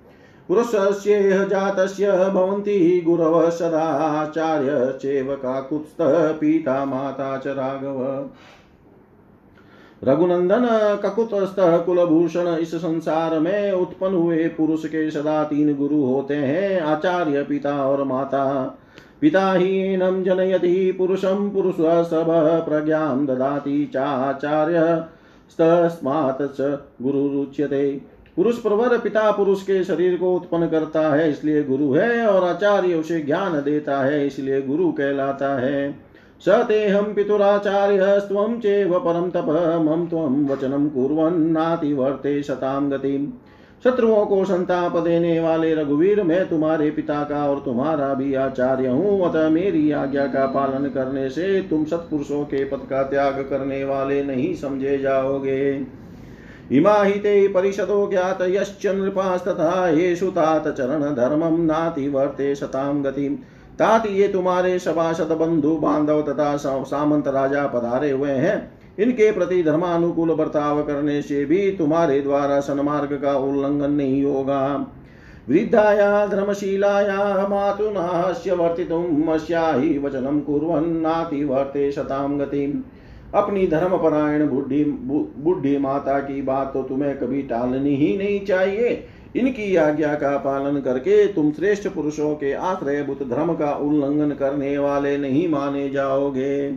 पुरुषस्येह 0.52 1.44
जातस्य 1.44 2.12
भवन्ति 2.12 3.04
गुरव 3.06 3.50
सदाचार्य 3.50 5.00
चेव 5.02 5.36
काकुत्स्थ 5.36 5.98
पीता 6.40 6.86
माता 6.86 7.38
च 7.38 7.48
राघव। 7.48 8.30
रघुनंदन 10.04 11.00
ककुतस्थ 11.04 11.56
कुलभूषण 11.60 12.48
इस 12.48 12.76
संसार 12.76 13.40
में 13.40 13.72
उत्पन्न 13.72 14.16
हुए 14.16 14.48
पुरुष 14.48 14.86
के 14.86 15.12
सदा 15.12 15.44
तीन 15.44 15.76
गुरु 15.76 16.04
होते 16.04 16.36
हैं, 16.36 16.82
आचार्य 16.82 17.44
पिता 17.44 17.86
और 17.86 18.04
माता। 18.04 18.78
पिता 19.22 19.54
हीनं 19.54 20.24
जनयति 20.24 20.96
पुरुषम 20.98 21.50
पुरुष 21.50 22.10
सब 22.10 22.26
प्रज्ञा 22.70 23.16
ददाति 23.16 23.92
चाचार्यस्तस्मात् 23.94 26.42
च 26.42 26.80
गुरुरुच्यते 27.02 28.02
पुरुष 28.38 28.58
प्रवर 28.58 28.98
पिता 28.98 29.32
पुरुष 29.32 29.62
के 29.62 29.84
शरीर 29.84 30.18
को 30.18 30.36
उत्पन्न 30.36 30.68
करता 30.68 31.02
है, 31.14 31.30
इसलिए 31.30 31.64
गुरु 31.64 31.92
है 31.94 32.28
और 32.28 32.44
आचार्य 32.44 32.96
उसे 32.96 33.20
ज्ञान 33.20 33.62
देता 33.62 33.98
है, 33.98 34.26
इसलिए 34.28 34.62
गुरु 34.62 34.92
कहलाता 34.92 35.56
है। 35.56 35.92
स 36.42 36.50
तेहं 36.68 37.14
पितुराचार्यस्त्वं 37.14 38.60
चेव 38.60 38.98
परं 39.00 39.30
तप, 39.30 39.50
मम 39.82 40.08
त्वं 40.08 40.46
वचनं 40.48 40.90
कुर्वन्नातिवर्ते 40.90 42.42
शतां 42.44 42.92
गतिम्। 42.92 43.28
शत्रुओं 43.84 44.26
को 44.26 44.44
संताप 44.46 44.98
देने 44.98 45.40
वाले 45.40 45.74
रघुवीर, 45.76 46.24
मैं 46.24 46.50
तुम्हारे 46.50 46.90
पिता 46.92 47.24
का 47.24 47.46
और 47.50 47.60
तुम्हारा 47.60 48.14
भी 48.14 48.34
आचार्य 48.34 48.88
हूँ, 48.88 49.30
अतः 49.30 49.50
मेरी 49.50 49.92
आज्ञा 49.92 50.26
का 50.26 50.46
पालन 50.46 50.90
करने 50.90 51.30
से 51.30 51.62
तुम 51.62 51.86
सत्पुरुषों 51.86 52.44
के 52.46 52.64
पद 52.66 52.88
का 52.90 53.04
त्याग 53.04 53.42
करने 53.50 53.84
वाले 53.84 54.24
नहीं 54.24 54.54
समझे 54.56 54.98
जाओगे। 54.98 56.01
इमाहिते 56.72 57.48
परिषदो 57.48 58.08
ज्ञात 58.08 58.38
यश्च 58.42 58.88
नृपास्तथा 58.88 59.90
येषु 59.90 60.28
तात 60.28 60.68
चरण 60.68 61.16
धर्मम 61.16 61.62
नाति 61.62 62.10
वर्ते 62.10 62.56
शताम 62.56 63.04
गतिम 63.04 63.38
तात 63.80 64.04
ये 64.06 64.28
तुम्हारे 64.28 64.80
सभासद, 64.80 65.32
बंधु, 65.32 65.76
बांधव 65.76 66.22
तथा 66.22 66.58
सामंत 66.58 67.28
राजा 67.28 67.68
पधारे 67.68 68.12
हुए 68.12 68.32
हैं। 68.32 68.82
इनके 69.00 69.32
प्रति 69.32 69.64
धर्मानुकूल 69.64 70.34
बर्ताव 70.34 70.84
करने 70.84 71.22
से 71.22 71.46
भी 71.46 71.72
तुम्हारे 71.72 72.22
द्वारा 72.22 72.60
सन्मार्ग 72.60 73.14
का 73.14 73.38
उल्लंघन 73.38 73.92
नहीं 73.92 74.24
होगा। 74.24 74.88
वृद्धाया, 75.50 76.28
धर्मशीलाया 76.28 77.48
मातुनास्य 77.48 78.54
वर्तितुम् 78.54 79.30
अस्या 79.30 79.74
हि 79.74 79.98
वचनं 79.98 80.42
कुर्वन्नातिवर्ते 80.42 81.92
शतां 81.92 82.40
गतिम्। 82.40 82.82
अपनी 83.34 83.66
धर्मपरायण 83.68 84.48
बुढ़ी 84.48 84.84
बुढ़ी 84.84 85.78
माता 85.78 86.20
की 86.20 86.42
बात 86.42 86.74
तो 86.74 86.84
तुम्हें 86.84 87.18
कभी 87.20 87.42
टालनी 87.42 87.96
ही 87.96 88.18
नहीं 88.18 88.40
चाहिए। 88.46 89.08
इनकी 89.36 89.76
आज्ञा 89.76 90.14
का 90.16 90.38
पालन 90.38 90.80
करके 90.82 91.26
तुम 91.28 91.52
श्रेष्ठ 91.52 91.88
पुरुषों 91.88 92.34
के 92.36 92.54
आश्रय 92.54 93.02
बुत 93.04 93.24
धर्म 93.28 93.54
का 93.54 93.72
उल्लंघन 93.74 94.32
करने 94.32 94.78
वाले 94.78 95.18
नहीं 95.18 95.48
माने 95.50 95.90
जाओगे। 95.90 96.72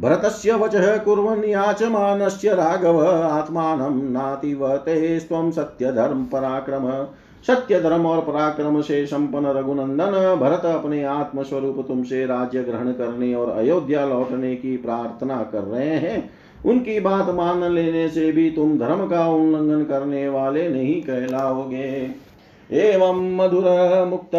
भरतस्य 0.00 0.52
वचः 0.52 0.96
कुर्वन् 0.96 1.44
याचमानस्य 1.44 2.54
राघव, 2.54 3.00
आत्मानं 3.08 4.02
नातिवते 4.12 5.18
स्वं 5.20 5.50
सत्यधर्म 5.50 6.24
पराक्रम। 6.24 6.88
सत्य 7.46 7.80
धर्म 7.80 8.06
और 8.06 8.20
पराक्रम 8.20 8.80
से 8.80 9.06
संपन्न 9.06 9.46
रघुनंदन, 9.46 10.36
भरत 10.40 10.64
अपने 10.64 11.02
आत्म 11.04 11.42
स्वरूप 11.42 11.84
तुमसे 11.88 12.24
राज्य 12.26 12.62
ग्रहण 12.62 12.92
करने 12.92 13.34
और 13.34 13.50
अयोध्या 13.50 14.04
लौटने 14.06 14.54
की 14.56 14.76
प्रार्थना 14.76 15.42
कर 15.52 15.62
रहे 15.62 15.88
हैं। 15.88 16.30
उनकी 16.66 17.00
बात 17.00 17.28
मान 17.28 17.72
लेने 17.72 18.08
से 18.08 18.32
भी 18.32 18.50
तुम 18.50 18.78
धर्म 18.78 19.06
का 19.06 19.26
उल्लंघन 19.28 19.84
करने 19.84 20.28
वाले 20.28 20.68
नहीं 20.68 21.00
कहलाओगे। 21.02 22.10
एवं 22.70 23.36
मधुर 23.36 23.64
मुक्त 24.08 24.36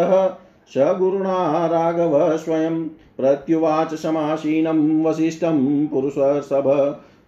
स 0.68 0.96
गुरुणा 0.98 1.66
राघव 1.66 2.36
स्वयं 2.36 2.84
प्रत्युवाच 3.16 3.94
समासीनं 3.94 5.04
वशिष्ठं 5.04 5.86
पुरुषसभ 5.86 6.66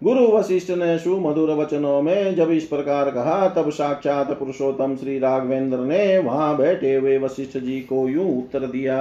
गुरु 0.02 0.26
वशिष्ठ 0.26 0.70
ने 0.70 0.98
सुमधुर 0.98 1.50
वचनों 1.50 2.02
में 2.02 2.34
जब 2.34 2.50
इस 2.50 2.64
प्रकार 2.64 3.10
कहा, 3.10 3.48
तब 3.48 3.70
साक्षात 3.70 4.30
पुरुषोत्तम 4.38 4.96
श्री 4.96 5.18
राघवेंद्र 5.18 5.78
ने 5.78 6.18
वहाँ 6.18 6.56
बैठे 6.56 6.94
हुए 6.94 7.18
वशिष्ठ 7.18 7.58
जी 7.58 7.80
को 7.80 8.08
यूँ 8.08 8.38
उत्तर 8.38 8.60
दिया, 8.60 8.98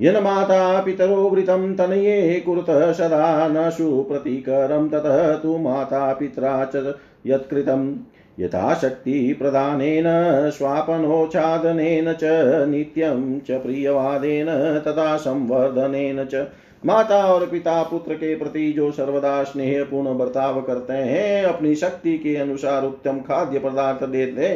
यन 0.00 0.22
माता 0.22 0.80
पितरो 0.80 1.28
वृतं 1.28 1.74
तनये 1.74 2.40
कुरुतः 2.40 2.92
सदा 2.92 3.48
न 3.48 3.70
सुप्रतीकरं, 3.70 4.88
ततः 4.88 5.34
तु 5.34 5.56
माता 5.58 6.12
पित्रा 6.12 6.70
च 6.74 6.94
यत्कृतं 7.26 7.96
यथाशक्तिप्रदानेन 8.40 10.04
स्वापनोच्छादनेन 10.50 12.12
च, 12.12 12.20
नित्यं 12.68 13.40
च 13.40 13.50
प्रियवादेन, 13.50 14.46
तथा 14.80 15.16
संवर्धनेन 15.16 16.24
च 16.24 16.46
माता 16.86 17.18
और 17.24 17.46
पिता 17.46 17.82
पुत्र 17.82 18.14
के 18.14 18.34
प्रति 18.36 18.72
जो 18.72 18.90
सर्वदा 18.92 19.42
स्नेह 19.42 19.84
पूर्ण 19.84 20.18
बर्ताव 20.18 20.60
करते 20.62 20.92
हैं, 20.92 21.44
अपनी 21.44 21.74
शक्ति 21.74 22.18
के 22.18 22.36
अनुसार 22.36 22.84
उत्तम 22.84 23.18
खाद्य 23.18 23.58
पदार्थ 23.58 24.04
देते, 24.04 24.48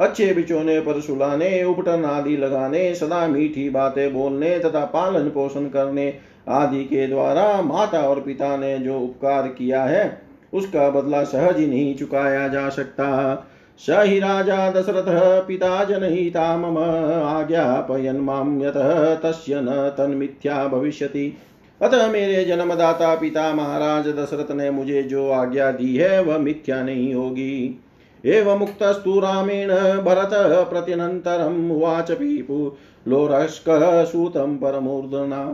अच्छे 0.00 0.32
बिचोने 0.34 0.80
पर 0.80 1.00
सुलाने, 1.00 1.64
उपटन 1.64 2.04
आदि 2.04 2.36
लगाने, 2.36 2.94
सदा 2.94 3.26
मीठी 3.26 3.70
बातें 3.70 4.12
बोलने 4.14 4.58
तथा 4.58 4.84
पालन 4.84 5.28
पोषण 5.28 5.68
करने 5.68 6.14
आदि 6.48 6.84
के 6.84 7.06
द्वारा 7.06 7.62
माता 7.62 8.00
और 8.00 8.20
पिता 8.20 8.56
ने 8.56 8.78
जो 8.78 8.98
उपकार 9.00 9.48
किया 9.48 9.84
है, 9.84 10.22
उसका 10.54 10.90
बदला 10.90 11.22
सहज 11.24 11.58
ही 11.58 11.66
नहीं 11.66 11.94
चुकाया 11.94 12.48
जा 12.48 12.68
सकता। 12.68 13.48
स 13.78 13.90
हि 13.90 14.18
राजा 14.18 14.70
दशरथ, 14.70 15.04
पिता 15.46 15.84
जनहिता 15.84 16.56
मम 16.56 16.78
आज्ञापयन् 17.24 18.20
माँ 18.20 18.58
यतः 18.60 19.14
तस्य 19.14 19.60
न 19.60 19.94
तन्मिथ्या 19.98 20.66
भविष्यति। 20.68 21.36
अतः 21.82 22.10
मेरे 22.12 22.44
जन्मदाता 22.44 23.14
पिता 23.14 23.52
महाराज 23.54 24.08
दशरथ 24.08 24.50
ने 24.52 24.70
मुझे 24.70 25.02
जो 25.02 25.30
आज्ञा 25.30 25.70
दी 25.70 25.96
है, 25.96 26.22
वह 26.22 26.38
मिथ्या 26.38 26.82
नहीं 26.82 27.14
होगी। 27.14 27.80
एवं 28.24 28.58
मुक्तस्तु 28.58 29.18
रामेण 29.20 29.68
भरत 30.02 30.30
प्रत्यनन्तरम् 30.70 31.70
उवाच 31.70 32.10
पीपु 32.10 32.76
लोरस्कः 33.08 34.04
सूतं 34.04 34.56
परमूर्धना, 34.56 35.44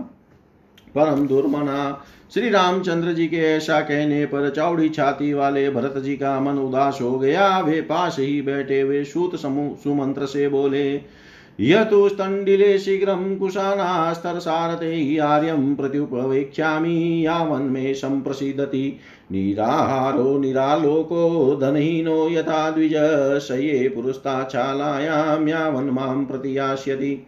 परम 0.94 1.26
दुर्मना। 1.26 2.04
श्री 2.34 2.50
रामचंद्र 2.50 3.12
जी 3.12 3.26
के 3.26 3.36
ऐसा 3.36 3.80
कहने 3.80 4.24
पर 4.26 4.50
चौड़ी 4.50 4.88
छाती 4.88 5.32
वाले 5.32 5.70
भरत 5.70 5.98
जी 5.98 6.16
का 6.16 6.40
मन 6.40 6.58
उदास 6.58 6.98
हो 7.02 7.18
गया। 7.18 7.58
वे 7.58 7.80
पास 7.80 8.16
ही 8.18 8.42
बैठे 8.42 8.80
हुए 8.80 9.04
सूत 9.04 9.40
समूह 9.40 9.74
सुमंत्र 9.84 10.26
से 10.26 10.48
बोले 10.48 10.96
यह 11.60 11.84
तो 11.84 12.08
स्तण्डिले 12.08 12.78
शीघ्रं 12.78 13.36
कुशानास्तरसारते 13.36 15.18
आर्यं 15.18 15.74
प्रत्युपवेक्ष्यामि 15.74 17.26
यावन्मे 17.26 17.94
सम्प्रसीदति। 17.94 18.98
निराहारो, 19.32 20.38
निरालोको, 20.38 21.56
धनहीनो 21.56 22.28
यथा 22.30 22.70
द्विज 22.70 22.94
शये 23.38 23.88
पुरस्ताच्छालायां 23.88 25.48
यावन् 25.48 25.90
माँ 25.90 26.24
प्रतियास्यति 26.24 27.26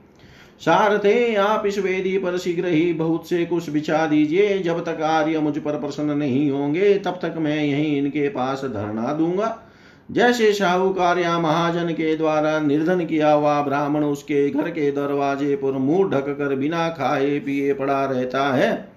सारथे 0.60 1.34
आप 1.34 1.66
इस 1.66 1.78
वेदी 1.78 2.18
पर 2.18 2.38
शीघ्र 2.38 2.66
ही 2.66 2.92
बहुत 2.92 3.28
से 3.28 3.44
कुछ 3.46 3.70
बिछा 3.70 4.06
दीजिए, 4.06 4.58
जब 4.58 4.84
तक 4.84 5.00
आर्य 5.02 5.40
मुझ 5.40 5.58
पर 5.58 5.80
प्रसन्न 5.80 6.10
नहीं 6.10 6.50
होंगे, 6.50 6.94
तब 6.94 7.18
तक 7.22 7.34
मैं 7.38 7.64
यहीं 7.64 7.96
इनके 7.96 8.28
पास 8.28 8.64
धरना 8.64 9.12
दूँगा। 9.12 9.62
जैसे 10.11 10.53
साहूकार 10.53 11.19
या 11.19 11.38
महाजन 11.38 11.88
के 11.88 12.16
द्वारा 12.16 12.59
निर्धन 12.61 13.05
किया 13.07 13.33
हुआ 13.33 13.61
ब्राह्मण 13.62 14.05
उसके 14.05 14.49
घर 14.51 14.71
के 14.71 14.90
दरवाजे 14.92 15.57
पर 15.57 15.73
मुँह 15.73 16.11
ढक 16.11 16.29
कर 16.29 16.55
बिना 16.55 16.88
खाए 16.88 17.38
पिए 17.38 17.73
पड़ा 17.75 18.05
रहता 18.05 18.42
है। 18.53 18.88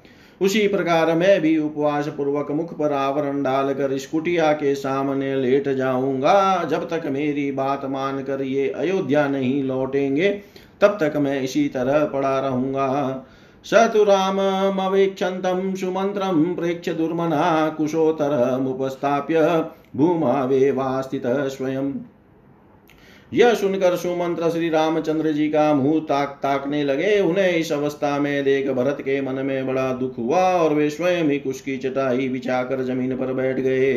उसी 0.42 0.68
प्रकार 0.68 1.14
मैं 1.16 1.40
भी 1.42 1.58
उपवास 1.58 2.08
पूर्वक 2.08 2.52
मुख 2.52 2.74
पर 2.74 2.94
आवरण 2.94 3.42
डालकर 3.44 3.92
इस 3.92 4.06
कुटिया 4.08 4.52
के 4.54 4.76
सामने 4.76 5.36
लेट 5.36 5.70
जाऊँगा। 5.70 6.64
जब 6.64 6.88
तक 6.90 7.08
मेरी 7.08 7.52
बात 7.52 7.86
मानकर 7.86 8.42
ये 8.42 8.70
अयोध्या 8.70 9.28
नहीं 9.28 9.64
लौटेंगे, 9.64 10.30
तब 10.82 10.98
तक 11.02 11.18
मैं 11.18 11.42
इसी 11.42 11.68
तरह 11.68 12.06
पड़ा 12.06 12.40
रहूँगा। 12.40 13.26
स 13.66 13.74
तु 13.94 14.04
राममवेक्षन्तं 14.04 15.74
सुमन्त्रं 15.76 16.56
प्रेक्ष्य 16.56 16.94
दुर्मना 16.94 17.70
कुशोत्तरमुपस्थाप्य 17.78 19.40
भूमावेवास्थितः 19.96 21.48
स्वयं। 21.48 21.92
यह 23.34 23.54
सुनकर 23.54 23.96
सुमंत्र 23.96 24.50
श्री 24.50 24.70
रामचंद्र 24.70 25.32
जी 25.32 25.50
का 25.50 25.74
मुँह 25.74 26.00
ताक 26.00 26.40
ताकने 26.44 26.84
लगे। 26.84 27.20
उन्हें 27.20 27.52
इस 27.52 27.72
अवस्था 27.72 28.20
में 28.20 28.44
देख 28.44 28.70
भरत 28.70 28.98
के 29.02 29.22
मन 29.22 29.46
में 29.46 29.68
बड़ा 29.68 29.94
दुख 29.94 30.18
हुआ 30.18 30.42
और 30.42 30.74
वे 30.74 30.90
स्वयं 30.90 31.24
ही 31.24 31.40
कुश 31.40 31.62
की 31.62 31.78
चटाई 31.78 32.30
बिछाकर 32.30 32.84
ज़मीन 32.84 33.18
पर 33.18 33.34
बैठ 33.34 33.60
गए। 33.60 33.94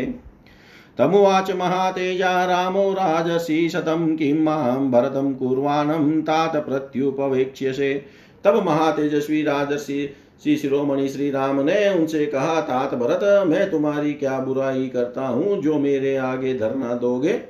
तमुवाच 0.98 1.50
महातेजा, 1.50 2.44
रामो 2.44 2.92
राजसी 2.92 3.68
शतं 3.68 4.16
किं 4.16 4.34
माँ 4.34 4.90
भरतं 4.90 5.34
कुर्वाणं 5.34 6.22
तात 6.22 6.56
प्रत्युपवेक्ष्यसे। 6.56 8.04
तब 8.44 8.66
महातेजस्वी 8.66 9.42
राजर्षि 9.42 10.10
श्री 10.42 10.56
शिरोमणि 10.56 11.08
श्री 11.08 11.30
राम 11.30 11.60
ने 11.60 11.88
उनसे 11.88 12.26
कहा, 12.26 12.60
तात 12.60 12.94
भरत, 12.94 13.48
मैं 13.48 13.70
तुम्हारी 13.70 14.12
क्या 14.12 14.38
बुराई 14.38 14.88
करता 14.88 15.26
हूँ 15.26 15.60
जो 15.62 15.78
मेरे 15.78 16.16
आगे 16.16 16.54
धरना 16.54 16.94
दोगे? 16.94 17.40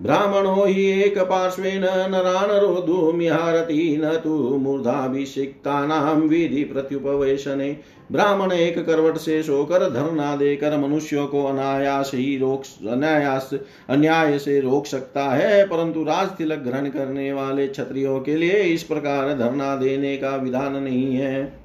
ब्राह्मणो 0.00 0.64
ही 0.64 1.02
एक 1.02 1.18
पार्श्वेन, 1.18 1.82
नरान 2.10 2.50
रोधुमिहारति 2.60 4.00
न 4.04 4.14
तु 4.14 4.30
मूर्धाभिषिक्तानां 4.58 6.14
विधि 6.20 6.64
प्रत्युपवेशने। 6.64 7.76
ब्राह्मण 8.12 8.52
एक 8.52 8.84
करवट 8.86 9.16
से 9.16 9.42
सोकर 9.42 9.88
धरना 9.90 10.34
देकर 10.36 10.78
मनुष्यों 10.78 11.26
को 11.26 11.44
अनायास 11.44 12.10
ही 12.14 12.36
रोक, 12.38 12.62
अनायास, 12.88 13.50
अन्याय 13.88 14.38
से 14.38 14.60
रोक 14.60 14.86
सकता 14.86 15.24
है, 15.24 15.64
परंतु 15.64 16.02
राज 16.02 16.28
तिलक 16.28 16.58
ग्रहण 16.58 16.88
करने 16.90 17.32
वाले 17.32 17.68
क्षत्रियों 17.68 18.20
के 18.20 18.36
लिए 18.36 18.62
इस 18.64 18.82
प्रकार 18.82 19.38
धरना 19.38 19.76
देने 19.76 20.16
का 20.16 20.36
विधान 20.36 20.76
नहीं 20.76 21.14
है। 21.14 21.63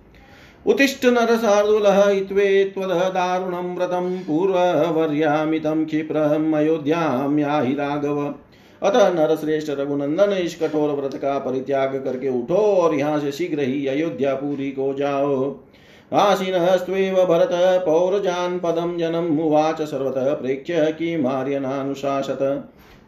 उत्तिष्ठ 0.66 1.06
नरसार्दुलः 1.06 2.10
इत्वे 2.10 2.48
त्वददारुणं 2.76 3.76
व्रतं 3.76 4.10
पूर्ववर्यामितं 4.18 5.84
क्षिप्रम् 5.86 6.56
अयोध्यां 6.56 7.40
याहि 7.40 7.74
राघव 7.74 8.20
अतः 8.82 9.10
नरश्रेष्ठ 9.14 9.70
रघुनंदन 9.70 10.34
इस 10.34 10.60
कठोर 10.60 10.90
व्रत 10.96 11.16
का 11.16 11.38
परित्याग 11.40 11.96
करके 12.04 12.30
उठो 12.30 12.56
और 12.56 12.96
यहाँ 12.96 13.20
से 13.20 13.32
शीघ्र 13.32 13.60
ही 13.62 13.86
अयोध्या 13.88 14.34
पूरी 14.36 14.70
को 14.72 14.94
जाओ। 14.94 15.56
आसीनस्त्वेव 16.12 17.16
भरत 17.26 17.50
पौरजानपदं 17.86 18.98
जनम् 18.98 19.40
उवाच 19.40 19.82
सर्वतः 19.82 20.34
प्रेक्ष्य 20.34 20.92
किमार्यनानुशासत 21.00 22.40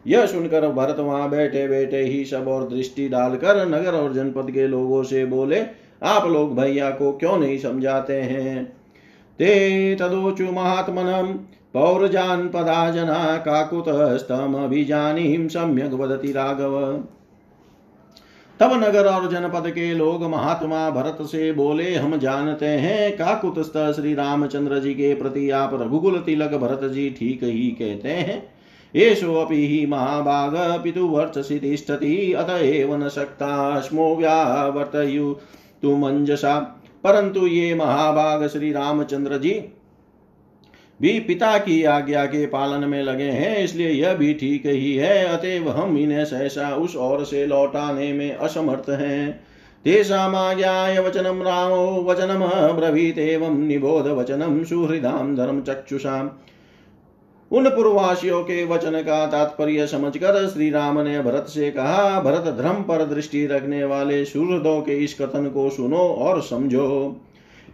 यह 0.06 0.26
सुनकर 0.26 0.68
भरत 0.72 0.98
वहाँ 0.98 1.28
बैठे 1.30 1.66
बैठे 1.68 2.02
ही 2.02 2.24
सब 2.24 2.48
और 2.48 2.68
दृष्टि 2.68 3.08
डालकर 3.08 3.64
नगर 3.68 3.94
और 3.94 4.12
जनपद 4.12 4.50
के 4.50 4.66
लोगों 4.66 5.02
से 5.02 5.24
बोले 5.26 5.60
आप 6.02 6.26
लोग 6.26 6.56
भैया 6.56 6.90
को 6.90 7.12
क्यों 7.12 7.36
नहीं 7.36 7.58
समझाते 7.58 8.20
हैं? 8.20 8.76
ते 9.38 9.94
तदोचु 9.94 10.44
महात्मनम 10.44 11.32
पौरजानपदा 11.74 12.90
जना 12.90 13.36
काकुतस्तमभिजानीं 13.36 15.48
सम्यक 15.48 15.92
वदति 15.92 16.32
राघव। 16.32 17.04
तब 18.60 18.72
नगर 18.72 19.06
और 19.06 19.30
जनपद 19.30 19.70
के 19.70 19.94
लोग 19.94 20.24
महात्मा 20.24 20.90
भरत 20.90 21.18
से 21.22 21.52
बोले, 21.52 21.94
हम 21.94 22.18
जानते 22.18 22.66
हैं 22.66 23.16
काकुतस्थ 23.16 23.92
श्री 23.92 24.14
रामचंद्र 24.14 24.78
जी 24.78 24.94
के 24.94 25.14
प्रति 25.14 25.50
आप 25.50 25.70
रघुकुल 25.74 26.18
तिलक 26.18 26.54
भरत 26.54 26.92
जी 26.92 27.10
ठीक 27.10 27.44
ही 27.44 27.70
कहते 27.70 28.08
हैं। 28.08 28.52
एषोऽपि 28.94 29.68
हि 29.68 29.86
महाभाग 29.86 30.84
पितुवर्चसि 30.84 31.58
तिष्ठति, 31.58 32.32
अत 32.32 32.50
एव 32.50 32.96
न 32.96 33.08
शक्ताश्मो 35.82 35.96
व्यावर्तयुतुमञ्जसा 35.96 36.58
परंतु 37.04 37.46
ये 37.46 37.74
महाभाग 37.74 38.46
श्री 38.46 38.72
रामचंद्र 38.72 39.38
जी 39.38 39.52
भी 41.00 41.20
पिता 41.20 41.58
की 41.58 41.84
आज्ञा 41.84 42.24
के 42.24 42.46
पालन 42.46 42.88
में 42.88 43.02
लगे 43.02 43.24
हैं, 43.24 43.64
इसलिए 43.64 43.88
यह 43.88 44.14
भी 44.14 44.34
ठीक 44.34 44.66
ही 44.66 44.94
है। 44.96 45.24
अतएव 45.26 45.68
हम 45.68 45.98
इन्हें 45.98 46.24
सहसा 46.24 46.76
उस 46.76 46.96
ओर 46.96 47.24
से 47.24 47.46
लौटाने 47.46 48.12
में 48.12 48.34
असमर्थ 48.34 48.90
हैं। 48.90 49.44
तेषामाज्ञाय 49.84 50.98
वचनं 50.98 51.42
रामो 51.42 52.04
वचनम 52.04 52.46
ब्रवीतेवं 52.76 53.58
निबोध 53.58 54.06
वचनं 54.06 54.64
सुहृदां 54.64 55.34
धर्मचक्षुषाम्। 55.36 56.28
उन 57.52 57.68
पूर्ववासियों 57.68 58.42
के 58.42 58.64
वचन 58.64 58.90
का 58.90 59.26
तात्पर्य 59.26 59.86
समझकर 59.86 60.48
श्री 60.48 60.70
राम 60.70 61.00
ने 61.00 61.22
भरत 61.22 61.46
से 61.48 61.70
कहा, 61.70 62.20
भरत, 62.20 62.54
धर्म 62.54 62.82
पर 62.82 63.04
दृष्टि 63.04 63.46
रखने 63.46 63.84
वाले 63.84 64.24
सूर्योदय 64.24 64.80
के 64.80 64.96
इस 64.96 65.14
कथन 65.20 65.48
को 65.48 65.70
सुनो 65.70 65.98
और 65.98 66.42
समझो। 66.42 67.16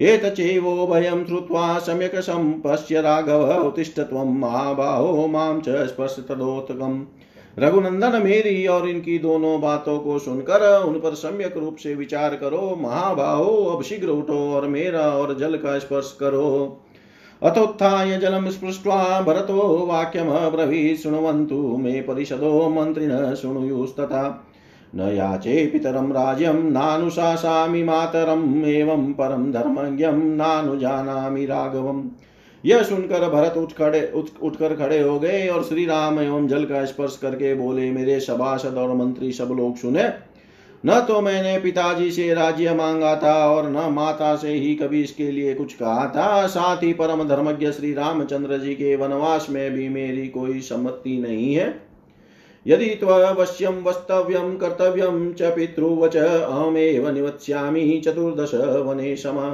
एतचैवो 0.02 0.86
भयं 0.86 1.24
श्रुत्वा 1.24 1.78
सम्यक् 1.78 2.16
सम्पश्य 2.16 3.00
राघव 3.00 3.66
उत्तिष्ठ 3.66 4.00
त्वं 4.00 4.38
महाबाहो 4.38 5.26
माँ 5.26 5.60
च 5.60 5.62
स्पर्श 5.62 5.88
स्पर्शतदोतकम् 5.88 7.04
रघुनंदन, 7.58 8.22
मेरी 8.22 8.66
और 8.66 8.88
इनकी 8.88 9.18
दोनों 9.18 9.60
बातों 9.60 9.98
को 9.98 10.18
सुनकर 10.18 10.82
उन 10.82 10.94
पर 10.94 11.14
सम्यक 11.14 11.56
रूप 11.56 11.76
से 11.76 11.94
विचार 11.94 12.34
करो। 12.34 12.78
महाबाहो, 12.80 13.64
अब 13.64 13.82
शीघ्र 13.82 14.08
उठो 14.08 14.54
और 14.54 14.68
मेरा 14.68 15.00
और 15.00 15.38
जल 15.38 15.56
का 15.56 15.78
स्पर्श 15.78 16.16
करो। 16.20 16.80
अथोत्थाय 17.42 18.18
जलं 18.18 18.50
स्पृष्ट्वा 18.50 19.20
भरतो 19.20 19.86
वाक्यमब्रवीत् 19.86 21.00
शृण्वन्तु 21.00 21.76
मे 21.76 22.00
परिषदो 22.00 22.68
मन्त्रिणः, 22.68 23.34
शृणुयुस्तथा। 23.34 24.46
न 24.94 25.00
याचे 25.00 25.66
पितरं 25.66 26.12
राज्यं 26.12 26.54
नानुशासामि 26.54 27.82
मातरम्, 27.82 28.64
एवं 28.64 29.12
परं 29.12 29.52
धर्मज्ञं 29.52 30.12
नानुजानामि 30.12 31.46
राघवम्। 31.46 32.08
यह 32.64 32.82
सुनकर 32.82 33.30
भरत 33.30 33.56
उठ 33.56 33.72
खड़े, 33.72 34.12
उठ 34.14 34.26
उठकर 34.42 34.74
खड़े 34.74 35.00
हो 35.00 35.20
गए 35.20 35.48
और 35.48 35.62
श्री 35.62 35.86
राम 35.86 36.20
एवं 36.20 36.48
जल 36.48 36.64
का 36.64 36.84
स्पर्श 36.84 37.18
करके 37.22 37.54
बोले, 37.54 37.90
मेरे 37.90 38.20
सभासद 38.20 38.74
और 38.74 38.94
मंत्री 38.94 39.32
सब 39.32 39.48
लोग 39.56 39.76
सुने। 39.76 40.27
न 40.84 40.98
तो 41.00 41.20
मैंने 41.20 41.58
पिताजी 41.58 42.10
से 42.10 42.32
राज्य 42.34 42.74
मांगा 42.74 43.14
था 43.16 43.34
और 43.50 43.68
न 43.70 43.92
माता 43.92 44.34
से 44.36 44.48
ही 44.48 44.74
कभी 44.74 45.02
इसके 45.02 45.30
लिए 45.30 45.54
कुछ 45.54 45.72
कहा 45.74 46.06
था। 46.16 46.46
साथ 46.46 46.82
ही 46.82 46.92
परम 46.92 47.22
धर्मज्ञ 47.28 47.70
श्री 47.72 47.92
रामचंद्र 47.94 48.58
जी 48.58 48.74
के 48.74 48.94
वनवास 48.96 49.46
में 49.50 49.70
भी 49.70 49.88
मेरी 49.88 50.26
कोई 50.28 50.60
सम्मति 50.60 51.18
नहीं 51.18 51.54
है। 51.54 51.74
यदि 52.66 52.86
त्वश्यम 52.94 53.82
वस्तव्यम 53.82 54.56
कर्तव्यम 54.56 55.32
च 55.32 55.42
पितृवच, 55.42 56.16
अहमेव 56.16 57.08
निवत्स्यामि 57.08 58.02
चतुर्दश 58.06 58.54
वने 58.86 59.16
समा 59.16 59.48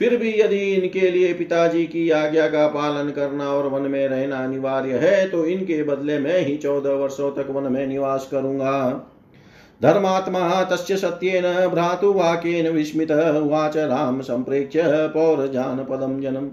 फिर 0.00 0.16
भी 0.16 0.32
यदि 0.40 0.58
इनके 0.72 1.10
लिए 1.10 1.32
पिताजी 1.34 1.84
की 1.86 2.08
आज्ञा 2.10 2.46
का 2.48 2.66
पालन 2.68 3.10
करना 3.10 3.48
और 3.48 3.66
वन 3.66 3.90
में 3.90 4.06
रहना 4.08 4.42
अनिवार्य 4.44 4.98
है 4.98 5.28
तो 5.28 5.44
इनके 5.44 5.82
बदले 5.82 6.18
में 6.18 6.46
ही 6.46 6.56
चौदह 6.56 6.94
वर्षों 6.94 7.30
तक 7.30 7.50
वन 7.50 7.72
में 7.72 7.86
निवास 7.86 8.28
करूँगा। 8.30 8.72
धर्मात्मा 9.80 10.62
तस्य 10.64 10.96
सत्येन 10.96 11.42
भ्रातुवाक्येन 11.68 12.68
विस्मित 12.68 13.10
उवाच, 13.10 13.76
राम 13.76 14.20
संप्रेक्ष्य 14.20 14.82
पौरजानपदम 14.84 16.20
जनम। 16.20 16.48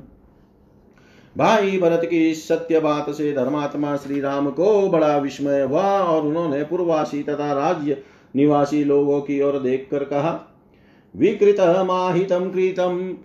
भाई 1.35 1.77
भरत 1.77 2.01
की 2.05 2.33
सत्य 2.33 2.79
बात 2.79 3.09
से 3.09 3.31
धर्मात्मा 3.33 3.95
श्री 3.95 4.19
राम 4.21 4.49
को 4.49 4.89
बड़ा 4.89 5.17
विस्मय 5.17 5.61
हुआ 5.61 5.83
और 5.99 6.25
उन्होंने 6.25 6.63
पूर्वासी 6.63 7.21
तथा 7.23 7.51
राज्य 7.53 7.97
निवासी 8.35 8.83
लोगों 8.83 9.19
की 9.21 9.41
ओर 9.41 9.59
देखकर 9.59 10.03
कहा, 10.03 10.39
विकृत 11.15 11.59
माहितम 11.85 12.49
कृतम 12.49 13.15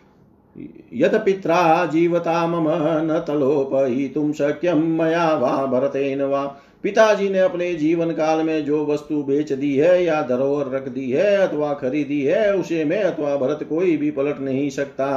यत 0.94 1.14
पित्रा 1.14 1.84
जीवता 1.86 2.46
मम 2.46 2.66
न 3.04 3.18
तलोपयितुं 3.26 4.32
शक्यम 4.32 4.82
मया 4.98 5.28
वा 5.34 5.64
भरतेन 5.66 6.22
वा। 6.22 6.44
पिताजी 6.84 7.28
ने 7.28 7.38
अपने 7.38 7.72
जीवन 7.74 8.10
काल 8.10 8.42
में 8.42 8.64
जो 8.64 8.84
वस्तु 8.86 9.22
बेच 9.22 9.52
दी 9.52 9.74
है 9.76 10.02
या 10.04 10.20
धरोहर 10.22 10.70
रख 10.70 10.88
दी 10.88 11.10
है 11.10 11.36
अथवा 11.38 11.72
खरीदी 11.74 12.20
है, 12.22 12.54
उसे 12.54 12.84
मैं 12.84 13.02
अथवा 13.02 13.36
भरत 13.36 13.66
कोई 13.68 13.96
भी 13.96 14.10
पलट 14.10 14.40
नहीं 14.40 14.68
सकता। 14.70 15.08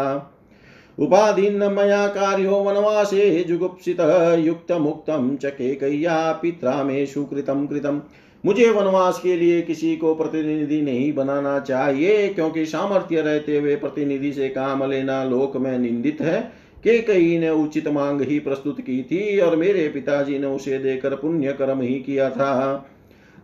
उपाधीन 0.97 1.63
मया 1.74 2.08
कार्यो 2.08 2.52
वनवासे 2.52 3.43
जुगुप्सित 3.43 4.00
युक्त 4.39 4.71
मुक्तम 4.71 5.36
चके 5.36 5.74
कैया 5.76 6.32
पित्रा 6.32 6.84
में 6.84 7.06
सुकृतम 7.06 7.65
कृतम। 7.67 8.02
मुझे 8.43 8.69
वनवास 8.69 9.19
के 9.24 9.36
लिए 9.36 9.62
किसी 9.62 9.95
को 9.95 10.13
प्रतिनिधि 10.15 10.82
नहीं 10.82 11.12
बनाना 11.13 11.60
चाहिए, 11.60 12.28
क्योंकि 12.28 12.65
सामर्थ्य 12.65 13.21
रहते 13.21 13.58
हुए 13.58 13.76
प्रतिनिधि 13.76 14.32
से 14.34 14.50
काम 14.50 14.84
लेना 14.91 15.24
लोक 15.24 15.58
में 15.58 15.78
निंदित 15.80 16.21
है। 16.21 16.61
के 16.84 17.02
कई 17.02 17.38
ने 17.39 17.50
उचित 17.50 17.88
मांग 17.88 18.22
ही 18.22 18.39
प्रस्तुत 18.39 18.82
की 18.82 19.02
थी 19.04 19.39
और 19.39 19.56
मेरे 19.56 19.88
पिताजी 19.88 20.39
ने 20.39 20.48
उसे 20.48 20.78
देकर 20.78 21.15
पुण्य 21.15 21.54
कर्म 21.54 21.82
ही 21.82 22.00
किया 22.00 22.30
था। 22.30 22.86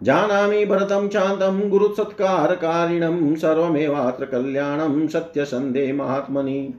जानामि 0.04 0.66
भरतं 0.66 1.10
शान्तं 1.10 1.70
गुरुसत्कारकारिणं 1.70 3.36
सर्वमेवात्र 3.36 4.28
सत्य 5.08 5.46
संदेह 5.46 5.94
महात्मनि। 5.94 6.74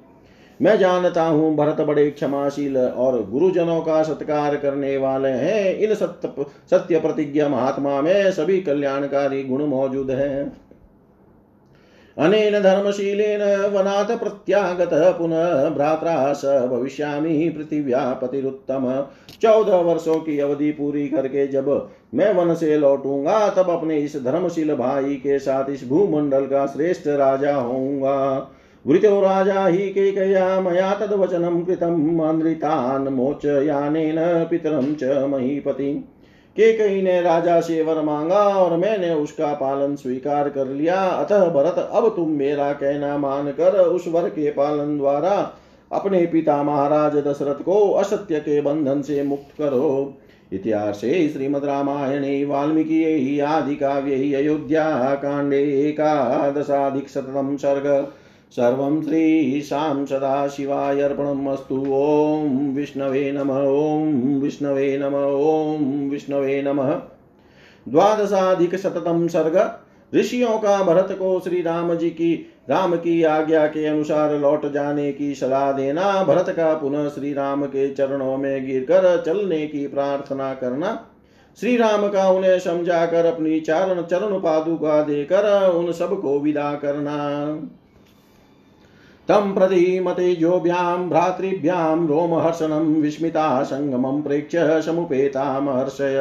मैं 0.62 0.78
जानता 0.78 1.24
हूँ 1.24 1.54
भरत 1.56 1.80
बड़े 1.80 2.10
क्षमाशील 2.10 2.76
और 2.78 3.30
गुरुजनों 3.30 3.80
का 3.80 4.02
सत्कार 4.02 4.56
करने 4.56 4.96
वाले 4.96 5.28
हैं। 5.28 5.74
इन 5.74 5.94
सत्य 5.94 6.44
सत्य 6.70 7.00
प्रतिज्ञा 7.00 7.48
महात्मा 7.48 8.00
में 8.02 8.30
सभी 8.30 8.60
कल्याणकारी 8.60 9.42
गुण 9.44 9.64
मौजूद 9.64 10.10
हैं। 10.10 10.67
अनेन 12.18 12.62
धर्मशीलेन 12.62 13.40
वनात् 13.74 14.10
प्रत्यागतः, 14.20 15.10
पुनः 15.10 15.68
भ्रात्रा 15.68 16.32
स 16.32 16.44
भविष्यामि 16.44 17.48
पृथिव्या 17.48 18.12
पतिरुत्तम 18.12 19.06
चौदह 19.42 19.76
वर्षों 19.76 20.20
की 20.20 20.38
अवधि 20.38 20.70
पूरी 20.70 21.08
करके 21.08 21.46
जब 21.46 21.88
मैं 22.14 22.32
वन 22.34 22.54
से 22.54 22.76
लौटूँगा, 22.78 23.48
तब 23.48 23.70
अपने 23.70 23.98
इस 23.98 24.16
धर्मशील 24.24 24.74
भाई 24.74 25.14
के 25.14 25.38
साथ 25.38 25.70
इस 25.70 25.88
भूमंडल 25.88 26.46
का 26.46 26.66
श्रेष्ठ 26.66 27.06
राजा 27.06 27.54
होऊँगा। 27.54 28.50
वृतो 28.86 29.20
राजा 29.20 29.66
हि 29.66 29.88
केकया 29.88 30.60
मया 30.60 30.94
तद्वचनं 30.94 31.64
कृतम् 31.64 32.20
अनृतान् 32.20 33.08
मोचयानेन 33.08 34.16
पितरं 34.44 34.94
च 34.94 35.04
महीपति 35.28 36.08
के 36.56 36.72
कई 36.72 37.02
ने 37.02 37.20
राजा 37.20 37.60
से 37.60 37.82
वर 37.82 38.00
मांगा 38.02 38.42
और 38.56 38.76
मैंने 38.76 39.14
उसका 39.14 39.52
पालन 39.54 39.96
स्वीकार 39.96 40.48
कर 40.48 40.66
लिया। 40.66 40.96
अतः 40.96 41.48
भरत, 41.48 41.90
अब 41.92 42.08
तुम 42.16 42.30
मेरा 42.30 42.72
कहना 42.72 43.18
मानकर 43.18 43.78
उस 43.78 44.08
वर 44.08 44.28
के 44.28 44.50
पालन 44.50 44.96
द्वारा 44.98 45.52
अपने 45.92 46.26
पिता 46.26 46.62
महाराज 46.62 47.16
दशरथ 47.16 47.62
को 47.62 47.90
असत्य 47.92 48.40
के 48.40 48.60
बंधन 48.60 49.02
से 49.02 49.22
मुक्त 49.22 49.50
करो। 49.58 50.14
इतिहासे 50.52 51.28
श्रीमद् 51.28 51.64
रामायणे 51.64 52.44
वाल्मीकि 52.44 53.40
आदि 53.40 53.74
काव्ये 53.76 54.34
अयोध्या 54.34 55.14
कांडे 55.14 55.62
एकादशाधिकशतम 55.88 57.56
सर्ग। 57.56 57.86
सर्वं 58.52 59.02
श्रीशां 59.02 60.06
सदाशिवाय 60.06 61.00
अर्पणमस्तु 61.00 61.86
ॐ 61.90 62.74
विष्णवे 62.74 63.32
नम, 63.32 63.50
ॐ 63.50 64.40
विष्णवे 64.40 64.98
नम, 64.98 65.14
ॐ 65.14 66.08
विष्णवे 66.10 66.62
नमः। 66.62 66.90
द्वादशाधिकशततम 67.88 69.26
सर्ग। 69.28 69.80
ऋषियों 70.14 70.58
का 70.58 70.82
भरत 70.82 71.08
को 71.10 71.40
श्री 71.40 71.62
राम 71.62 71.94
जी 71.94 72.10
की, 72.10 72.46
राम 72.70 72.96
की 72.96 73.22
आज्ञा 73.22 73.66
के 73.66 73.86
अनुसार 73.86 74.38
लौट 74.38 74.72
जाने 74.72 75.12
की 75.12 75.34
सलाह 75.34 75.72
देना, 75.72 76.24
भरत 76.24 76.48
का 76.48 76.74
पुनः 76.74 77.08
श्री 77.08 77.32
राम 77.32 77.64
के 77.66 77.94
चरणों 77.94 78.36
में 78.36 78.66
गिरकर 78.66 79.22
चलने 79.26 79.66
की 79.66 79.86
प्रार्थना 79.86 80.54
करना। 80.54 81.06
श्री 81.60 81.76
राम 81.76 82.08
का 82.08 82.30
उन्हें 82.30 82.58
समझाकर 82.58 83.26
अपनी 83.26 83.60
चारण 83.60 84.02
चरण 84.02 84.38
पादुका 84.38 85.02
देकर 85.02 85.70
उन 85.70 85.92
सबको 85.92 86.40
विदा 86.40 86.74
करना। 86.74 87.16
तं 89.28 89.52
प्रतीमतेजोभ्यां 89.54 91.08
भ्रातृभ्यां 91.08 92.06
रोमहर्षणं 92.06 92.84
विस्मिता 93.00 93.62
संगमं 93.62 94.20
प्रेक्ष्य 94.22 94.80
समुपेतामहर्षय 94.82 96.16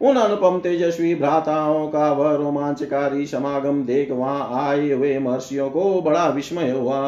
उन 0.00 0.16
अनुपम 0.16 0.58
तेजस्वी 0.58 1.14
भ्राताओं 1.14 1.86
का 1.88 2.10
वह 2.12 2.32
रोमांचकारी 2.34 3.26
समागम 3.26 3.82
देख 3.84 4.10
वहाँ 4.10 4.48
आए 4.60 4.90
हुए 4.90 5.18
महर्षियों 5.18 5.68
को 5.70 6.00
बड़ा 6.02 6.26
विस्मय 6.28 6.70
हुआ। 6.70 6.98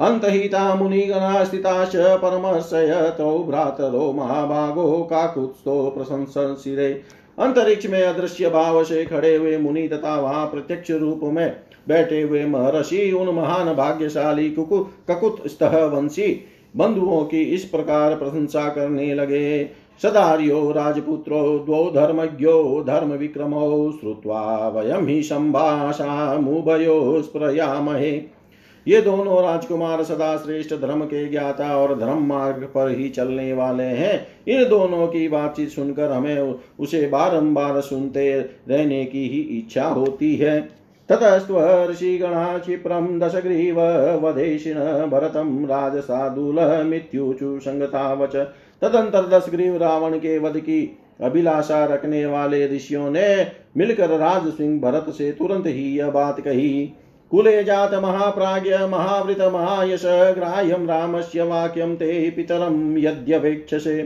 अन्तहिता 0.00 0.74
मुनिगणा 0.74 1.42
स्थिताश्च 1.44 1.96
परमर्षय 2.22 3.14
तौ 3.18 3.38
भ्रातरो 3.44 4.12
महाभागो 4.12 5.02
काकुत्स्थो 5.02 5.74
प्रशंसिरे 5.90 6.92
अंतरिक्ष 7.38 7.86
में 7.86 8.02
अदृश्य 8.02 8.50
भाव 8.50 8.82
से 8.84 9.04
खड़े 9.04 9.34
हुए 9.36 9.56
मुनि 9.58 9.86
तथा 9.88 10.14
वहाँ 10.20 10.46
प्रत्यक्ष 10.46 10.90
रूप 10.90 11.20
में 11.24 11.46
बैठे 11.88 12.22
हुए 12.22 12.44
महर्षि 12.44 13.12
उन 13.12 13.34
महान 13.34 13.74
भाग्यशाली 13.74 14.50
कुकु, 14.50 14.86
ककुत 15.10 15.42
स्तः 15.46 15.86
वंशी 15.86 16.40
बंधुओं 16.76 17.24
की 17.24 17.44
इस 17.44 17.64
प्रकार 17.64 18.16
प्रशंसा 18.16 18.68
करने 18.68 19.14
लगे। 19.14 19.70
सदार्यो 20.02 20.70
राजपुत्रो, 20.70 21.58
द्वौ 21.58 21.90
धर्मज्ञो, 21.90 22.84
धर्मविक्रमौ 22.86 23.90
श्रुत्वा 23.90 24.68
वयं 24.68 25.06
हि 25.06 25.22
सम्भाषामुभयो 25.22 27.22
स्प्रयामहे 27.22 28.42
ये 28.86 29.00
दोनों 29.00 29.42
राजकुमार 29.42 30.02
सदा 30.02 30.36
श्रेष्ठ 30.36 30.74
धर्म 30.74 31.00
के 31.00 31.28
ज्ञाता 31.28 31.76
और 31.76 31.98
धर्म 31.98 32.26
मार्ग 32.26 32.64
पर 32.64 32.90
ही 32.90 33.08
चलने 33.08 33.52
वाले 33.52 33.82
हैं। 33.82 34.26
इन 34.48 34.68
दोनों 34.68 35.06
की 35.06 35.28
बातचीत 35.28 35.68
सुनकर 35.68 36.12
हमें 36.12 36.54
उसे 36.80 37.06
बारंबार 37.06 37.80
सुनते 37.80 38.44
रहने 38.68 39.04
की 39.04 39.28
ही 39.28 39.58
इच्छा 39.58 39.84
होती 39.84 40.36
है। 40.36 40.81
ततस्त्वर्षिगणा 41.08 42.58
क्षिप्रं 42.58 43.18
दशग्रीव 43.18 43.80
वदेशिन 44.22 44.78
भरतं 45.10 45.64
राजसादुलमित्युचु 45.66 47.58
संगतावच 47.60 48.36
तदंतर 48.82 49.28
दशग्रीव 49.28 49.76
रावण 49.76 50.18
के 50.18 50.38
वध 50.38 50.56
की 50.58 50.80
अभिलाषा 51.20 51.84
रखने 51.84 52.24
वाले 52.26 52.66
ऋषियों 52.66 53.10
ने 53.10 53.46
मिलकर 53.76 54.10
राज 54.18 54.48
सिंह 54.52 54.80
भरत 54.80 55.10
से 55.10 55.30
तुरंत 55.32 55.66
ही 55.66 55.98
यह 55.98 56.10
बात 56.10 56.40
कही। 56.40 56.92
कुले 57.30 57.62
जात 57.64 57.94
महाप्राज्य 57.94 58.86
महावृत 58.86 59.40
महायश 59.52 60.02
ग्राह्यम 60.34 60.86
रामस्य 60.88 61.42
वाक्यम 61.42 61.94
ते 61.94 62.30
पितरम 62.30 62.98
यद्यवेक्षसे 62.98 64.02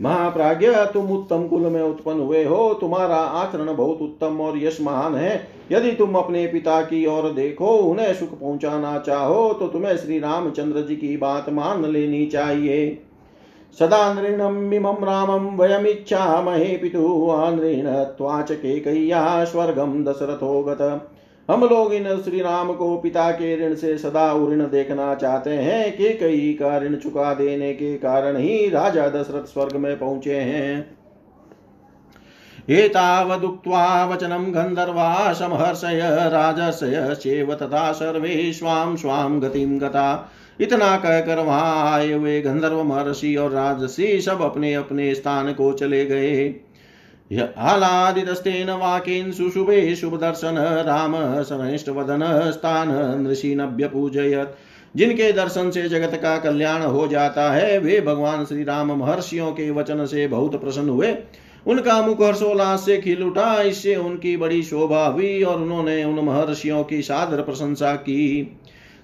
महाप्राज्ञ, 0.00 0.70
तुम 0.92 1.10
उत्तम 1.10 1.46
कुल 1.48 1.60
में 1.60 1.82
उत्पन्न 1.82 2.20
हुए 2.20 2.44
हो, 2.44 2.74
तुम्हारा 2.74 3.16
आचरण 3.16 3.74
बहुत 3.76 4.02
उत्तम 4.02 4.40
और 4.40 4.58
यश 4.58 4.80
महान 4.80 5.14
है। 5.14 5.40
यदि 5.72 5.92
तुम 5.92 6.14
अपने 6.14 6.46
पिता 6.46 6.80
की 6.82 7.04
ओर 7.06 7.30
देखो, 7.32 7.66
उन्हें 7.66 8.12
सुख 8.14 8.38
पहुंचाना 8.40 8.98
चाहो 8.98 9.52
तो 9.52 9.68
तुम्हें 9.68 9.96
श्री 9.96 10.18
रामचंद्र 10.18 10.80
जी 10.80 10.96
की 10.96 11.16
बात 11.16 11.50
मान 11.50 11.84
लेनी 11.86 12.26
चाहिए। 12.26 13.04
सदा 13.78 14.14
नृणमिमं 14.14 15.04
रामं 15.04 15.56
वयमिच्छामहे 15.56 16.76
पितुः 16.76 17.32
आनृण 17.34 17.86
त्वाच 18.16 18.52
केकय्या 18.52 19.44
स्वर्गं 19.44 20.02
दशरथो 20.04 20.62
गत 20.62 20.78
हम 21.48 21.64
लोग 21.64 21.92
इन 21.94 22.04
श्री 22.22 22.40
राम 22.40 22.72
को 22.72 22.96
पिता 22.96 23.30
के 23.30 23.54
ऋण 23.56 23.74
से 23.74 23.96
सदा 23.98 24.32
उऋण 24.32 24.62
देखना 24.62 25.14
चाहते 25.14 25.50
हैं 25.50 25.96
कि 25.96 26.08
कई 26.14 26.52
का 26.52 26.76
ऋण 26.78 26.96
चुका 26.96 27.32
देने 27.34 27.72
के 27.74 27.96
कारण 27.96 28.36
ही 28.36 28.68
राजा 28.70 29.08
दशरथ 29.08 29.46
स्वर्ग 29.46 29.76
में 29.76 29.98
पहुँचे 29.98 30.34
हैं। 30.34 30.98
एतावदुक्त्वा 32.70 34.04
वचनं 34.04 34.44
गन्धर्वा 34.54 35.32
समहर्षय 35.32 36.00
राजस्य 36.28 37.14
चेव 37.14 37.54
तथा 37.54 37.90
सर्वे 37.92 38.52
स्वां 38.52 38.96
स्वां 38.96 39.42
गतिं 39.42 39.80
गता। 39.80 40.32
इतना 40.60 40.96
कहकर 40.96 41.38
वहाँ 41.38 41.92
आए 41.92 42.12
हुए 42.12 42.40
गंधर्व 42.40 42.82
महर्षि 42.84 43.34
और 43.36 43.50
राजसी 43.50 44.20
सब 44.20 44.42
अपने 44.42 44.74
अपने 44.74 45.14
स्थान 45.14 45.52
को 45.52 45.72
चले 45.72 46.04
गए। 46.06 46.48
आलादितस्तेन 47.30 48.70
वाकेन 48.70 49.30
सुशुभे 49.32 49.94
शुभदर्शन, 49.96 50.56
राम 50.86 51.14
वदन 51.90 52.50
स्थान 52.50 52.88
नृषिनभ्यपूजयत् 53.20 54.56
जिनके 54.96 55.32
दर्शन 55.32 55.70
से 55.70 55.88
जगत 55.88 56.14
का 56.14 56.36
कल्याण 56.36 56.82
हो 56.82 57.06
जाता 57.08 57.50
है, 57.52 57.78
वे 57.78 58.00
भगवान 58.00 58.44
श्री 58.44 58.64
राम 58.64 58.92
महर्षियों 58.92 59.50
के 59.52 59.70
वचन 59.70 60.04
से 60.06 60.26
बहुत 60.28 60.60
प्रसन्न 60.60 60.88
हुए। 60.88 61.14
उनका 61.66 62.00
मुख 62.02 62.22
हर्षोल्लास 62.22 62.84
से 62.86 62.96
खिल 62.98 63.22
उठा, 63.22 63.62
इससे 63.62 63.96
उनकी 63.96 64.36
बड़ी 64.36 64.62
शोभा 64.62 65.06
हुई 65.06 65.42
और 65.42 65.62
उन्होंने 65.62 66.04
उन 66.04 66.24
महर्षियों 66.24 66.82
की 66.84 67.02
सादर 67.02 67.42
प्रशंसा 67.42 67.94
की। 67.94 68.58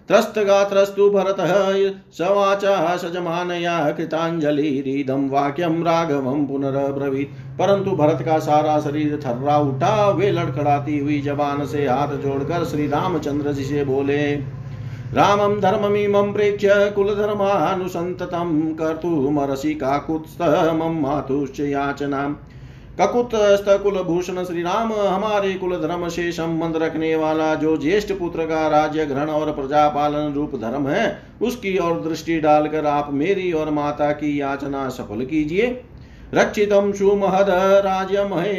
त्रस्तगात्रस्तु 0.08 1.10
भरतः 1.10 1.74
सवाचा 2.12 2.96
सजमानया 2.96 3.90
कृताञ्जलिरिदं 3.90 5.28
वाक्यं 5.28 5.82
राघवं 5.84 6.46
पुनरब्रवीत्। 6.46 7.58
परंतु 7.58 7.90
भरत 7.90 8.22
का 8.22 8.38
सारा 8.38 8.80
शरीर 8.80 9.20
थर्रा 9.26 9.58
उठा, 9.58 10.10
वे 10.10 10.30
लड़खड़ाती 10.30 10.98
हुई 10.98 11.20
जबान 11.20 11.66
से 11.66 11.88
हाथ 11.88 12.08
जोड़कर 12.08 12.64
श्री 12.64 12.86
रामचंद्र 12.86 13.52
जी 13.52 13.64
से 13.64 13.84
बोले, 13.84 14.34
रामं 15.14 15.60
धर्ममिमं 15.60 16.32
प्रेक्ष्य 16.32 16.92
कुलधर्मानुसन्ततं 16.96 18.74
कर्तुमर्षि 18.74 19.74
काकुत्स्थमं 19.74 21.00
मातुश्च 21.00 21.60
याचनाम् 21.60 22.34
ककुत 23.00 23.30
कुलभूषण 23.82 24.42
श्री 24.44 24.62
राम 24.62 24.92
हमारे 24.92 25.52
कुल 25.54 25.76
धर्म 25.78 26.06
से 26.08 26.30
संबंध 26.32 26.76
रखने 26.76 27.14
वाला 27.16 27.54
जो 27.54 27.76
ज्येष्ठ 27.76 28.12
पुत्र 28.12 28.44
का 28.46 28.66
राज्य 28.68 29.06
ग्रहण 29.06 29.30
और 29.30 29.50
प्रजा 29.52 29.88
पालन 29.88 30.32
रूप 30.34 30.54
धर्म 30.56 30.86
है, 30.88 31.18
उसकी 31.42 31.76
ओर 31.78 32.00
दृष्टि 32.00 32.38
डालकर 32.40 32.86
आप 32.86 33.08
मेरी 33.12 33.50
और 33.52 33.70
माता 33.70 34.10
की 34.12 34.40
याचना 34.40 34.88
सफल 34.88 35.24
कीजिए। 35.24 35.66
रक्षित 36.34 36.72
सुमहद 36.98 37.50
महे 38.32 38.54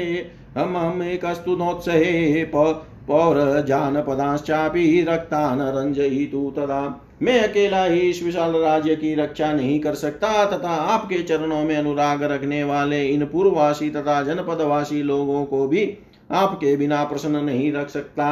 हम 0.57 0.77
हम 0.77 1.03
एक 1.03 1.25
नोत्सहे 1.49 2.43
पौर 2.45 3.63
जानपदाश्चापि 3.67 5.05
रक्तान 5.09 5.61
रंजयितु 5.61 6.51
तदा। 6.57 6.83
मैं 7.21 7.39
अकेला 7.39 7.83
ही 7.85 7.99
इस 7.99 8.23
विशाल 8.23 8.51
राज्य 8.51 8.95
की 8.95 9.15
रक्षा 9.15 9.53
नहीं 9.53 9.79
कर 9.79 9.93
सकता, 9.93 10.45
तथा 10.45 10.69
आपके 10.69 11.23
चरणों 11.23 11.63
में 11.63 11.75
अनुराग 11.77 12.23
रखने 12.23 12.63
वाले 12.63 13.05
इन 13.07 13.25
पूर्ववासी 13.25 13.89
तथा 13.89 14.21
जनपदवासी 14.23 15.03
लोगों 15.03 15.45
को 15.45 15.67
भी 15.67 15.97
आपके 16.31 16.75
बिना 16.77 17.03
प्रसन्न 17.03 17.35
नहीं 17.35 17.71
रख 17.73 17.89
सकता। 17.89 18.27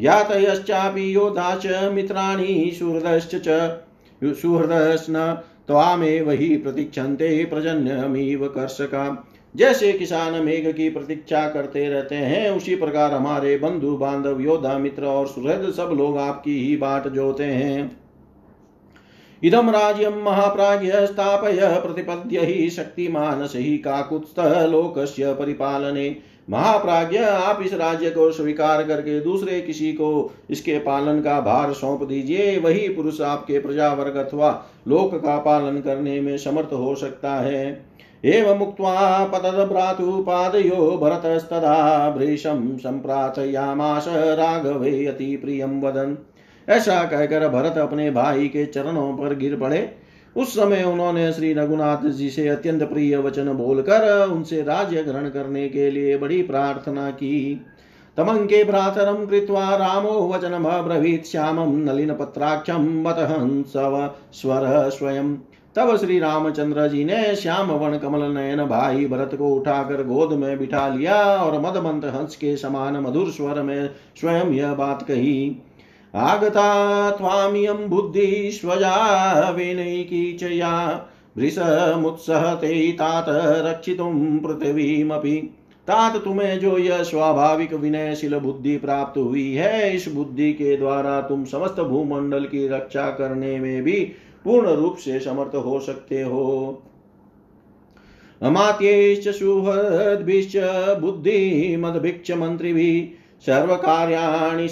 ज्ञात 0.00 0.32
यश्चापि 0.32 1.14
योधा 1.14 1.54
च 1.56 1.90
मित्राणि, 1.92 2.76
सुहृदश्च 2.78 3.48
सुहृदश्न 4.24 5.38
त्वामेव 5.66 6.30
ही 6.30 6.56
प्रतीक्षन्ते, 6.56 7.44
प्रजन्यमीव 7.44 8.46
कर्षका। 8.48 9.26
जैसे 9.56 9.92
किसान 9.92 10.34
मेघ 10.44 10.74
की 10.74 10.88
प्रतीक्षा 10.90 11.48
करते 11.48 11.88
रहते 11.88 12.14
हैं, 12.14 12.50
उसी 12.50 12.76
प्रकार 12.76 13.12
हमारे 13.12 13.56
बंधु 13.58 13.96
बांधव 13.96 14.40
योद्धा, 14.40 14.78
मित्र 14.78 15.04
और 15.04 15.26
सुहृद 15.26 15.72
सब 15.76 15.94
लोग 15.98 16.18
आपकी 16.18 16.68
ही 16.68 16.76
बाट 16.76 17.08
जोते 17.08 17.44
हैं। 17.44 18.01
इदम 19.42 19.70
राज्यम 19.70 20.22
महाप्राज्य 20.22 21.06
स्थापय 21.06 21.58
प्रतिपद्य 21.82 22.40
ही 22.40 22.68
शक्तिमान 22.70 23.42
ही 23.54 23.76
काकुत्स्थ 23.78 24.38
लोकस्य 24.70 25.32
परिपालने। 25.34 26.16
महाप्राज्य 26.50 27.18
आप 27.18 27.62
इस 27.62 27.74
राज्य 27.74 28.10
को 28.10 28.30
स्वीकार 28.32 28.82
करके 28.82 29.20
दूसरे 29.20 29.60
किसी 29.60 29.92
को 29.92 30.30
इसके 30.50 30.78
पालन 30.78 31.20
का 31.20 31.40
भार 31.40 31.72
सौंप 31.72 32.02
दीजिए, 32.02 32.58
वही 32.58 32.88
पुरुष 32.88 33.20
आपके 33.20 33.58
प्रजा 33.58 33.92
वर्ग 33.92 34.16
अथवा 34.16 34.50
लोक 34.88 35.14
का 35.14 35.36
पालन 35.38 35.80
करने 35.80 36.20
में 36.20 36.36
समर्थ 36.38 36.72
हो 36.72 36.94
सकता 36.94 37.34
है। 37.34 37.86
एवं 38.24 38.58
मुक्त्वा 38.58 39.24
पतद्भ्रातुपादयो 39.24 40.90
भरतस्तदा 40.98 42.10
भृशं 42.10 42.76
सम्प्रार्थयामास 42.78 44.04
राघवे 44.08 45.06
अति 45.06 45.36
प्रियं 45.36 45.80
वदन्। 45.82 46.14
ऐसा 46.68 47.02
कहकर 47.04 47.48
भरत 47.48 47.78
अपने 47.78 48.10
भाई 48.10 48.48
के 48.48 48.64
चरणों 48.66 49.12
पर 49.12 49.34
गिर 49.34 49.56
पड़े। 49.56 49.88
उस 50.36 50.54
समय 50.54 50.82
उन्होंने 50.82 51.32
श्री 51.32 51.52
रघुनाथ 51.52 52.08
जी 52.08 52.28
से 52.30 52.48
अत्यंत 52.48 52.82
प्रिय 52.82 53.16
वचन 53.16 53.52
बोलकर 53.52 54.28
उनसे 54.28 54.62
राज्य 54.62 55.02
ग्रहण 55.02 55.28
करने 55.28 55.68
के 55.68 55.90
लिए 55.90 56.16
बड़ी 56.16 56.42
प्रार्थना 56.42 57.10
की। 57.10 57.60
तमंके 58.16 58.62
भ्रातरम 58.64 59.24
कृत्वा 59.26 59.64
रामो 59.76 60.10
वचनम 60.28 60.64
अब्रवीत 60.64 61.26
श्यामम 61.26 61.76
नलिन 61.80 62.12
पत्राक्षम 62.14 62.86
बत 63.04 63.16
स्वर 64.32 64.90
स्वयं। 64.90 65.34
तब 65.76 65.96
श्री 65.96 66.18
रामचंद्र 66.18 66.86
जी 66.88 67.04
ने 67.04 67.34
श्याम 67.36 67.70
वन 67.70 67.96
कमल 67.98 68.22
नयन 68.32 68.64
भाई 68.64 69.06
भरत 69.06 69.34
को 69.34 69.48
उठाकर 69.48 70.02
गोद 70.04 70.32
में 70.32 70.58
बिठा 70.58 70.88
लिया 70.88 71.14
और 71.14 71.60
मदमंत 71.60 72.04
हंस 72.04 72.36
के 72.36 72.56
समान 72.56 72.96
मधुर 72.96 73.30
स्वर 73.30 73.62
में 73.62 73.90
स्वयं 74.20 74.50
यह 74.50 74.74
बात 74.74 75.02
कही। 75.02 75.62
आगता 76.14 77.10
त्वामियं 77.10 77.88
बुद्धिष्वजा 77.88 78.96
विनैकीचया 79.50 80.72
भृशमुत्सहते 81.36 82.92
तात 82.92 83.26
रक्षितुं 83.66 84.38
पृथिवीमपि। 84.38 85.36
तात 85.88 86.16
तुम्हें 86.16 86.58
जो 86.60 86.78
यह 86.78 87.02
स्वाभाविक 87.02 87.72
विनयशील 87.74 88.38
बुद्धि 88.38 88.76
प्राप्त 88.76 89.18
हुई 89.18 89.52
है, 89.52 89.94
इस 89.96 90.08
बुद्धि 90.08 90.52
के 90.52 90.76
द्वारा 90.76 91.20
तुम 91.20 91.44
समस्त 91.44 91.80
भूमंडल 91.80 92.44
की 92.44 92.68
रक्षा 92.68 93.10
करने 93.10 93.58
में 93.60 93.82
भी 93.82 94.00
पूर्ण 94.44 94.68
रूप 94.68 94.96
से 94.96 95.20
समर्थ 95.20 95.54
हो 95.56 95.80
सकते 95.80 96.22
हो। 96.22 96.82
अमात्यैश्च 98.42 99.28
सुहृद्भिश्च 99.28 100.56
बुद्धिमद्भिक्ष 101.00 102.30
मन्त्रिभिः 102.30 103.18
सर्वकार्याणि 103.46 104.68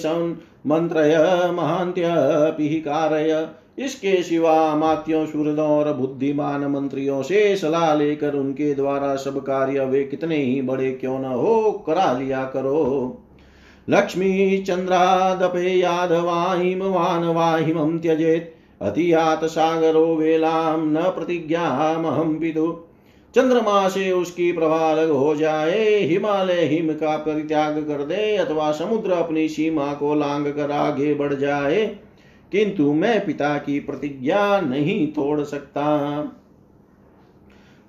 मंत्रय 0.66 1.50
महांत्यपि 1.52 2.68
कारय 2.68 3.48
इसके 3.78 4.22
सिवा 4.22 4.74
मात्यों 4.74 5.26
सूरदों 5.26 5.68
और 5.68 5.92
बुद्धिमान 5.92 6.64
मंत्रियों 6.64 7.22
से 7.22 7.56
सलाह 7.56 7.94
लेकर 7.94 8.34
उनके 8.34 8.74
द्वारा 8.74 9.16
सब 9.16 9.38
कार्य 9.38 9.84
वे 9.84 10.04
कितने 10.04 10.36
ही 10.36 10.62
बड़े 10.62 10.92
क्यों 10.92 11.18
न 11.18 11.24
हो, 11.24 11.84
करा 11.86 12.12
लिया 12.12 12.44
करो। 12.44 13.18
लक्ष्मी 13.88 14.58
चंद्रादपे 14.58 15.82
वाहिमं, 15.82 17.98
त्यजेत। 17.98 18.54
अतियात 18.82 19.44
सागरो 19.44 20.16
वेलाम 20.16 20.92
न 20.92 20.96
प्रतिज्ञामहं 20.96 22.38
विदु 22.38 22.84
चंद्रमा 23.34 23.88
से 23.88 24.12
उसकी 24.12 24.52
प्रभा 24.52 24.90
अलग 24.90 25.10
हो 25.10 25.36
जाए, 25.36 26.00
हिमालय 26.02 26.64
हिम 26.64 26.88
का 26.88 27.16
परित्याग 27.16 27.78
कर 27.78 28.04
दे, 28.04 28.36
अथवा 28.36 28.72
समुद्र 28.72 29.10
अपनी 29.10 29.48
सीमा 29.48 29.92
को 29.92 30.14
लांग 30.14 30.46
कर 30.46 30.70
आगे 30.70 31.14
बढ़ 31.14 31.34
जाए। 31.34 31.86
किंतु 32.52 32.92
मैं 32.92 33.26
पिता 33.26 33.58
की 33.58 33.80
प्रतिज्ञा 33.80 34.60
नहीं 34.60 35.06
तोड़ 35.06 35.40
सकता। 35.40 35.98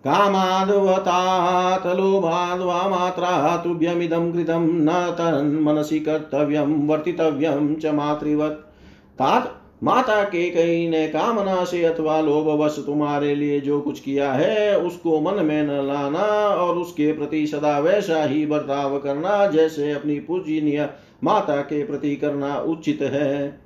कामाद्वतात् 0.03 1.87
लोभाद्वा 1.87 2.89
मात्रा 2.89 3.57
तुभ्यमिदं 3.57 4.31
कृतं 4.31 4.67
न 4.67 4.89
तन्मनसि 5.11 5.99
कर्तव्यं, 5.99 6.87
वर्तितव्यं 6.87 7.75
च 7.75 7.85
मातृवत्। 7.85 8.71
तात 9.19 9.60
माता 9.83 10.23
के 10.23 10.49
कई 10.49 10.87
ने 10.89 11.07
कामना 11.07 11.63
से 11.63 11.83
अथवा 11.85 12.21
लोभवश 12.21 12.75
तुम्हारे 12.85 13.35
लिए 13.35 13.59
जो 13.59 13.79
कुछ 13.81 13.99
किया 13.99 14.33
है, 14.33 14.77
उसको 14.79 15.21
मन 15.21 15.45
में 15.45 15.63
न 15.63 15.87
लाना 15.87 16.23
और 16.55 16.77
उसके 16.77 17.13
प्रति 17.13 17.47
सदा 17.47 17.79
वैसा 17.79 18.23
ही 18.23 18.45
बर्ताव 18.45 18.99
करना 18.99 19.47
जैसे 19.47 19.91
अपनी 19.91 20.19
पूजनीय 20.19 20.89
माता 21.23 21.61
के 21.61 21.83
प्रति 21.85 22.15
करना 22.15 22.55
उचित 22.57 23.01
है। 23.01 23.59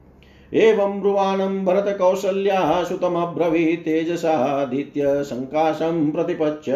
एवं 0.53 0.99
ब्रुवाणं 1.01 1.65
भरत 1.65 1.95
कौसल्या 1.97 2.83
सुतमब्रवीत् 2.83 3.85
तेजसादित्य 3.85 5.03
प्रतिपच्य 6.11 6.73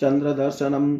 चंद्रदर्शनम। 0.00 0.96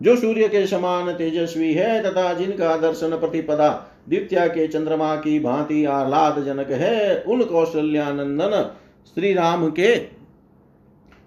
जो 0.00 0.16
सूर्य 0.16 0.48
के 0.48 0.66
समान 0.66 1.12
तेजस्वी 1.12 1.72
है 1.74 2.02
तथा 2.02 2.32
जिनका 2.34 2.76
दर्शन 2.76 3.10
प्रतिपदा 3.10 3.68
द्वितीय 4.06 4.48
के 4.48 4.66
चंद्रमा 4.68 5.14
की 5.16 5.38
भांति 5.40 5.84
आह्लाद 5.84 6.42
जनक 6.44 6.70
है 6.70 7.20
उन 7.22 7.44
कौशल्यानंदन 7.44 8.70
श्री 9.06 9.32
राम 9.32 9.68
के। 9.70 9.94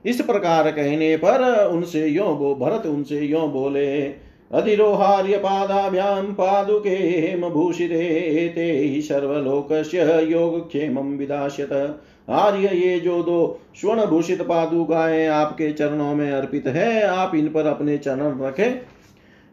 इस 0.05 0.21
प्रकार 0.21 0.71
कहने 0.71 1.15
पर 1.17 1.67
उनसे 1.67 2.07
यो 2.07 2.25
बो, 2.35 2.55
भरत 2.55 2.85
उनसे 2.85 3.19
यो 3.19 3.47
बोले, 3.47 4.03
अधिरोहार्य 4.51 5.38
पादाभ्यां 5.38 6.23
पादुके 6.23 6.89
हेमभूषिते 6.89 8.47
ते 8.47 8.71
हि 8.71 9.01
सर्वलोकस्य 9.01 10.21
योगक्षेमं 10.23 11.17
विदास्यत। 11.17 11.71
आर्य 12.29 12.75
ये 12.75 12.99
जो 12.99 13.21
दो 13.23 13.59
स्वर्ण 13.75 14.05
भूषित 14.05 14.41
पादुकाएँ 14.41 15.27
आपके 15.27 15.71
चरणों 15.71 16.13
में 16.15 16.31
अर्पित 16.31 16.67
है, 16.67 17.01
आप 17.03 17.35
इन 17.35 17.47
पर 17.47 17.65
अपने 17.65 17.97
चरण 17.97 18.39
रखें। 18.41 18.81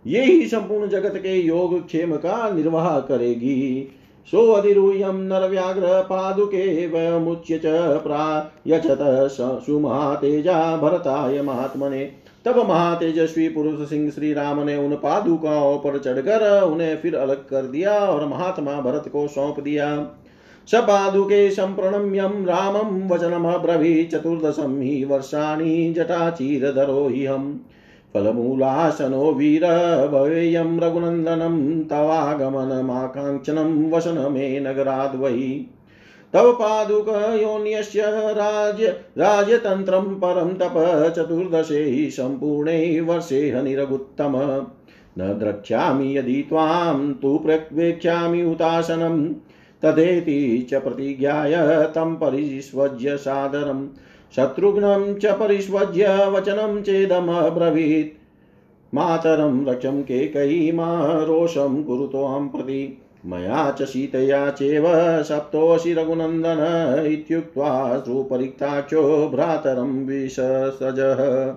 ये 0.07 0.25
ही 0.25 0.47
संपूर्ण 0.47 0.89
जगत 0.89 1.17
के 1.17 1.37
योग 1.37 1.87
क्षेम 1.87 2.17
का 2.17 2.49
निर्वाह 2.51 2.99
करेगी। 3.01 3.89
सो 4.33 4.51
अधिरूयं 4.53 5.21
नरव्याघ्र 5.21 6.01
पादुके 6.03 6.87
वयमुच्य 6.87 7.59
च 7.59 7.63
प्रायचत 8.03 8.99
सुमहातेजा 9.67 10.77
भरताय 10.77 11.43
महात्मने। 11.43 12.05
तब 12.45 12.59
महातेजस्वी 12.69 13.49
पुरुष 13.49 13.89
सिंह 13.89 14.11
श्री 14.11 14.33
राम 14.33 14.61
ने 14.61 14.77
उन 14.77 14.95
पादुकाओं 14.95 15.79
पर 15.79 15.99
चढ़कर 15.99 16.63
उन्हें 16.63 16.97
फिर 16.97 17.17
अलग 17.17 17.49
कर 17.49 17.63
दिया 17.63 17.99
और 17.99 18.27
महात्मा 18.29 18.81
भरत 18.81 19.09
को 19.09 19.27
सौंप 19.29 19.61
दिया। 19.61 19.89
स 20.69 20.75
पादुके 20.75 21.51
सम्प्रणम्यं 21.51 22.45
रामं 22.47 23.09
वचनमब्रवीत् 23.09 24.11
चतुर्दशं 24.13 24.81
हि 24.81 25.05
वर्षाणि 25.05 25.93
जटाचीरधरो 25.97 27.09
हि 27.09 27.25
हम। 27.27 27.61
फलमूलासनो 28.15 29.33
वीर 29.33 30.09
भवेयं 30.09 30.81
रघुनन्दनं 30.81 31.85
तवागमनमाकाङ्क्षनं 31.85 33.91
वसन 33.91 34.33
मे 34.33 34.61
नगराद् 34.61 35.21
वै 35.21 35.65
तव 36.33 36.53
पादुकयोन्यस्य 36.53 38.03
राज 38.07 38.95
राजतन्त्रं 39.19 40.01
परं 40.01 40.49
तप 40.49 41.13
चतुर्दशे 41.17 42.11
सम्पूर्णे 42.11 43.01
वर्षे 43.01 43.51
हनिरगुत्तम। 43.51 44.67
न 45.19 45.39
द्रक्ष्यामि 45.39 46.19
यदि 46.19 46.47
त्वां, 46.49 47.13
तु 47.13 47.39
प्रवेक्ष्यामि 47.39 48.45
उतासनं 48.45 49.35
तदेति 49.83 50.67
च 50.71 50.75
प्रतिज्ञाय 50.75 51.89
तं 51.95 52.15
परिष्वज्य 52.15 53.17
सादरम्। 53.17 53.89
शत्रुघ्नं 54.37 55.19
च 55.19 55.27
परिष्वज्य 55.27 56.27
वचनं 56.27 56.83
चेदमब्रवीत्। 56.83 58.19
मातरं 58.95 59.67
रक्षं 59.67 60.03
केकयीमा 60.03 61.23
रोषं 61.23 61.85
हम 62.25 62.49
प्रति। 62.49 62.99
मया 63.27 63.71
च 63.71 63.83
सीतया 63.83 64.51
चेव 64.51 64.85
सप्तोऽसि 65.23 65.93
रघुनन्दन 65.93 67.03
इत्युक्त्वा 67.07 67.99
सुपरिक्ताक्षो 67.99 69.29
भ्रातरं 69.29 70.07
विससजः 70.07 71.55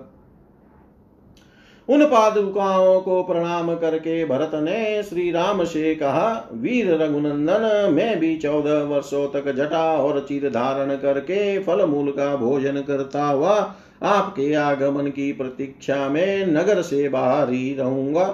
उन 1.88 2.04
पादुकाओं 2.04 3.00
को 3.00 3.22
प्रणाम 3.22 3.74
करके 3.74 4.24
भरत 4.24 4.50
ने 4.54 5.02
श्री 5.02 5.30
राम 5.30 5.64
से 5.64 5.94
कहा, 5.94 6.48
वीर 6.52 6.90
रघुनंदन, 6.94 7.92
मैं 7.92 8.18
भी 8.20 8.36
चौदह 8.36 8.82
वर्षों 8.84 9.26
तक 9.28 9.50
जटा 9.52 9.84
और 9.96 10.18
चीर 10.28 10.48
धारण 10.50 10.94
करके 10.96 11.58
फल 11.58 11.84
मूल 11.84 12.10
का 12.10 12.34
भोजन 12.36 12.80
करता 12.82 13.24
हुआ 13.24 13.54
आपके 14.02 14.52
आगमन 14.54 15.08
की 15.08 15.32
प्रतीक्षा 15.32 16.08
में 16.08 16.46
नगर 16.46 16.82
से 16.82 17.08
बाहर 17.08 17.50
ही 17.50 17.74
रहूँगा। 17.74 18.24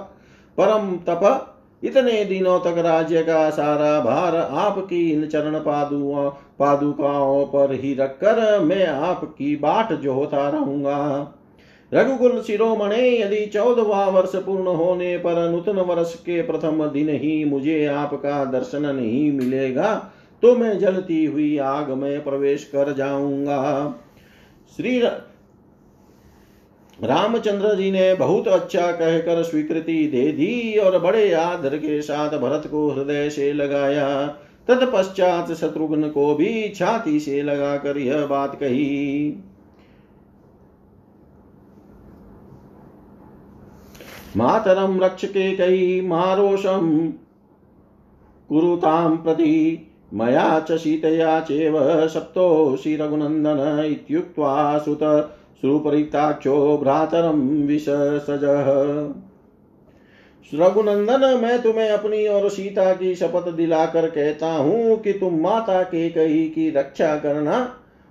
परम 0.59 0.91
तप, 1.09 1.49
इतने 1.83 2.25
दिनों 2.25 2.59
तक 2.61 2.79
राज्य 2.79 3.23
का 3.23 3.49
सारा 3.51 3.99
भार 4.01 4.37
आपकी 4.37 5.11
इन 5.11 5.27
चरण 5.27 5.59
पादुआ 5.59 6.29
पादुकाओं 6.59 7.45
पर 7.47 7.73
ही 7.75 7.95
रखकर 7.95 8.59
मैं 8.61 8.87
आपकी 8.87 9.55
बाट 9.57 9.93
जोता 9.93 10.49
रहूँगा। 10.49 10.99
रघुकुल 11.93 12.41
शिरोमणे 12.43 13.09
यदि 13.11 13.45
चौदवा 13.47 14.05
वर्ष 14.09 14.35
पूर्ण 14.37 14.75
होने 14.77 15.17
पर 15.19 15.49
नूतन 15.51 15.79
वर्ष 15.81 16.15
के 16.17 16.43
प्रथम 16.43 16.87
दिन 16.87 17.09
ही 17.15 17.45
मुझे 17.45 17.85
आपका 17.87 18.45
दर्शन 18.45 18.87
नहीं 18.87 19.33
मिलेगा 19.33 19.95
तो 20.43 20.55
मैं 20.57 20.79
जलती 20.79 21.25
हुई 21.25 21.57
आग 21.59 21.91
में 21.91 22.23
प्रवेश 22.25 22.65
कर 22.65 22.93
जाऊँगा। 22.93 23.59
श्री 24.77 24.99
रामचंद्र 26.99 27.75
जी 27.75 27.91
ने 27.91 28.15
बहुत 28.15 28.49
अच्छा 28.49 28.91
कहकर 28.93 29.43
स्वीकृति 29.43 30.07
दे 30.07 30.27
दी 30.33 30.79
और 30.79 30.99
बड़े 30.99 31.33
आदर 31.33 31.77
के 31.77 32.01
साथ 32.03 32.39
भरत 32.39 32.67
को 32.67 32.89
हृदय 32.91 33.31
से 33.31 33.53
लगाया। 33.53 34.27
तत्पश्चात 34.69 35.53
शत्रुघ्न 35.53 36.09
को 36.09 36.35
भी 36.35 36.69
छाती 36.69 37.21
से 37.21 37.43
लगाकर 37.43 37.99
यह 37.99 38.27
बात 38.27 38.55
कही। 38.55 39.37
मातरं 44.37 44.99
रक्षके 45.01 45.51
कै 45.57 46.01
मारोषं 46.07 46.87
कुरुतां 48.49 49.17
प्रति 49.17 49.55
मया 50.15 50.47
च 50.61 50.79
सीतया 50.79 51.41
चेव 51.41 51.79
सप्तोषि 52.09 52.97
रघुनन्दन 52.97 53.85
इत्युक्त्वा 53.85 54.79
सुत 54.79 55.05
सुपरिताक्षो 55.63 56.57
भ्रातरं 56.79 57.41
विससजः 57.67 58.73
रघुनंदन 60.53 61.25
मैं 61.43 61.61
तुम्हें 61.63 61.89
अपनी 61.89 62.27
और 62.27 62.49
सीता 62.51 62.93
की 62.95 63.15
शपथ 63.15 63.53
दिलाकर 63.53 64.09
कहता 64.11 64.53
हूँ 64.53 64.97
कि 65.03 65.13
तुम 65.13 65.41
माता 65.41 65.83
के 65.85 66.09
कही 66.11 66.49
की 66.49 66.69
रक्षा 66.71 67.17
करना 67.17 67.61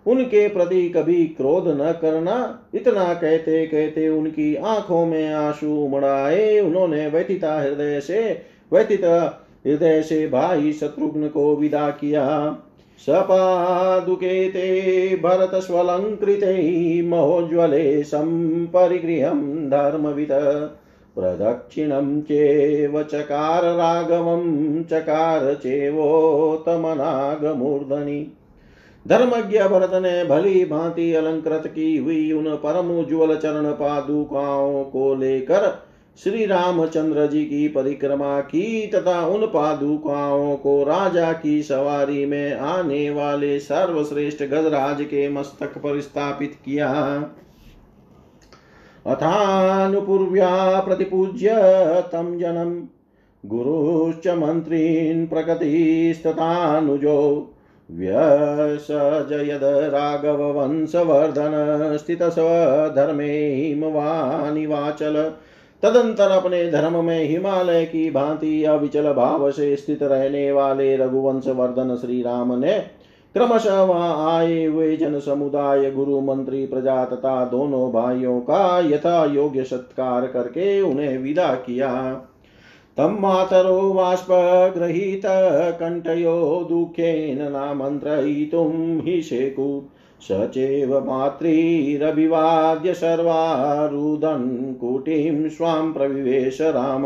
उनके 0.06 0.48
प्रति 0.48 0.90
कभी 0.90 1.28
क्रोध 1.28 1.68
न 1.68 2.00
करना। 2.02 2.60
इतना 2.76 3.14
कहते 3.14 3.68
कहते 3.68 4.10
उनकी 4.10 4.56
आँखों 4.56 5.06
में 5.06 5.34
आँसू 5.34 5.76
उमड़ाए। 5.76 6.60
उन्होंने 6.60 7.08
व्यथिता 7.08 7.62
हृदय 7.62 8.02
से 8.02 8.42
व्यथित 8.74 9.34
हृदय 9.68 10.02
से 10.02 10.28
भाई 10.28 10.74
शत्रुघ्न 10.74 11.28
को 11.28 11.56
विदा 11.56 11.90
किया। 11.90 12.58
सपादुके 13.00 14.50
ते 14.50 15.20
भरत 15.24 15.56
स्वलङ्कृते 15.56 17.02
महोज्ज्वले 17.02 18.04
सम्परिगृहं 18.04 19.70
धर्मविद। 19.70 20.28
प्रदक्षिणं 21.16 22.22
चेव 22.22 23.04
चकार 23.04 23.64
राघवं 23.64 24.84
चकार 24.84 25.54
चेवोत्तमनागमूर्धनि। 25.54 28.38
धर्मज्ञ 29.08 29.60
भरत 29.60 29.92
ने 29.94 30.24
भली 30.26 30.66
भांति 30.66 31.14
अलंकृत 31.14 31.68
की 31.68 31.98
हुई 31.98 32.32
उन 32.32 32.46
परम 32.56 32.92
उज्ज्वल 32.92 33.36
चरण 33.38 33.72
पादुकाओं 33.72 34.84
को 34.84 35.16
लेकर 35.16 35.86
श्री 36.24 36.46
रामचंद्र 36.46 37.28
जी 37.28 37.46
की 37.46 37.68
परिक्रमा 37.68 38.42
की 38.42 38.88
तथा 38.88 39.28
उन 39.28 39.46
पादुकाओं 39.46 40.56
को 40.56 40.84
राजा 40.84 41.34
की 41.34 41.64
सवारी 41.64 42.26
में 42.26 42.54
आने 42.54 43.10
वाले 43.10 43.60
सर्वश्रेष्ठ 43.60 44.44
गजराज 44.44 45.02
के 45.02 45.30
मस्तक 45.30 45.78
पर 45.78 46.02
स्थापित 46.02 46.56
किया। 46.66 46.90
अथानुपूर्व्या 49.06 50.80
प्रतिपूज्य 50.80 51.50
तम 52.12 52.38
जनम। 52.38 52.88
गुरुश्च 53.46 54.28
मंत्रीन् 54.28 55.28
प्रकृतिस्तथानुजो 55.28 57.18
व्यसजयद 57.92 59.64
राघववंशवर्धन 59.94 61.54
स्थितस्वधर्मे 61.98 63.56
हिमवानिवाचल 63.56 65.34
तदंतर 65.84 66.32
अपने 66.32 66.72
धर्म 66.72 67.06
में 67.06 67.24
हिमालय 67.24 67.86
की 67.86 68.12
भांति 68.12 68.64
अविचल 68.64 69.14
भाव 69.14 69.52
से 69.52 69.76
स्थित 69.76 70.04
रहने 70.04 70.52
वाले 70.52 70.96
रघुवंश 70.98 71.48
वर्धन 71.48 71.96
श्री 71.96 72.22
राम 72.22 72.60
ने 72.60 72.80
क्रमशः 73.36 73.82
वहाँ 73.82 74.38
आए 74.38 74.66
हुए 74.66 74.98
जन 74.98 75.20
समुदाय, 75.20 75.92
गुरु, 75.92 76.22
मंत्री, 76.22 76.66
प्रजा 76.66 77.06
तथा 77.06 77.46
दोनों 77.46 77.92
भाइयों 77.92 78.40
का 78.40 78.80
यथा 78.80 79.26
योग्य 79.26 79.64
सत्कार 79.64 80.28
करके 80.28 80.82
उन्हें 80.82 81.18
विदा 81.18 81.54
किया। 81.56 81.92
तं 82.98 83.20
मातरो 83.20 83.94
बाष्पगृहीत 83.94 85.22
कण्ठयो 85.80 86.66
दुःखेन 86.70 87.52
नामन्त्रयितुं 87.52 89.02
हि 89.02 89.22
शेकु। 89.22 89.84
स 90.22 90.28
चैव 90.32 91.06
मातृरभिवाद्य 91.06 92.94
कुटीं 94.80 95.50
स्वां 95.50 95.94
प्रविवेश 95.94 96.62
राम। 96.62 97.06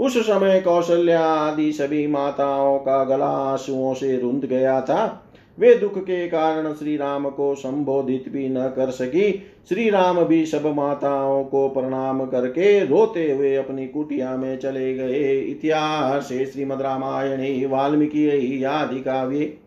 उस 0.00 0.18
समय 0.18 0.60
कौशल्या 0.60 1.22
आदि 1.22 1.72
सभी 1.72 2.06
माताओं 2.06 2.78
का 2.78 3.04
गला 3.04 3.26
आंसुओं 3.26 3.94
से 3.94 4.18
रुंध 4.18 4.44
गया 4.44 4.80
था। 4.80 5.25
वे 5.58 5.74
दुख 5.74 5.98
के 5.98 6.28
कारण 6.28 6.72
श्री 6.72 6.96
राम 6.96 7.28
को 7.30 7.54
संबोधित 7.54 8.24
भी 8.28 8.48
न 8.48 8.66
कर 8.66 8.90
सकी। 8.90 9.42
श्री 9.68 9.90
राम 9.90 10.24
भी 10.24 10.46
सब 10.46 10.66
माताओं 10.66 11.44
को 11.44 11.68
प्रणाम 11.68 12.26
करके 12.26 12.84
रोते 12.84 13.32
हुए 13.32 13.56
अपनी 13.56 13.86
कुटिया 13.86 14.36
में 14.36 14.58
चले 14.58 14.94
गए। 14.94 15.40
इतिहास 15.40 16.28
श्रीमद 16.28 16.82
रामायणे, 16.82 17.66
वाल्मीकि 17.66 18.64
आदि 18.64 19.00
काव्ये 19.00 19.58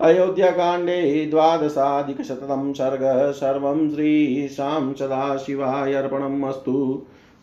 अयोध्याकाण्डे 0.00 1.26
द्वादशाधिकशततम 1.30 2.72
सर्ग, 2.72 3.00
सर्व 3.02 3.32
सर्वं 3.32 3.94
श्रीशां 3.94 4.92
सदाशिवाय 4.92 5.94
अर्पणम् 5.94 6.44
अस्तु। 6.44 7.06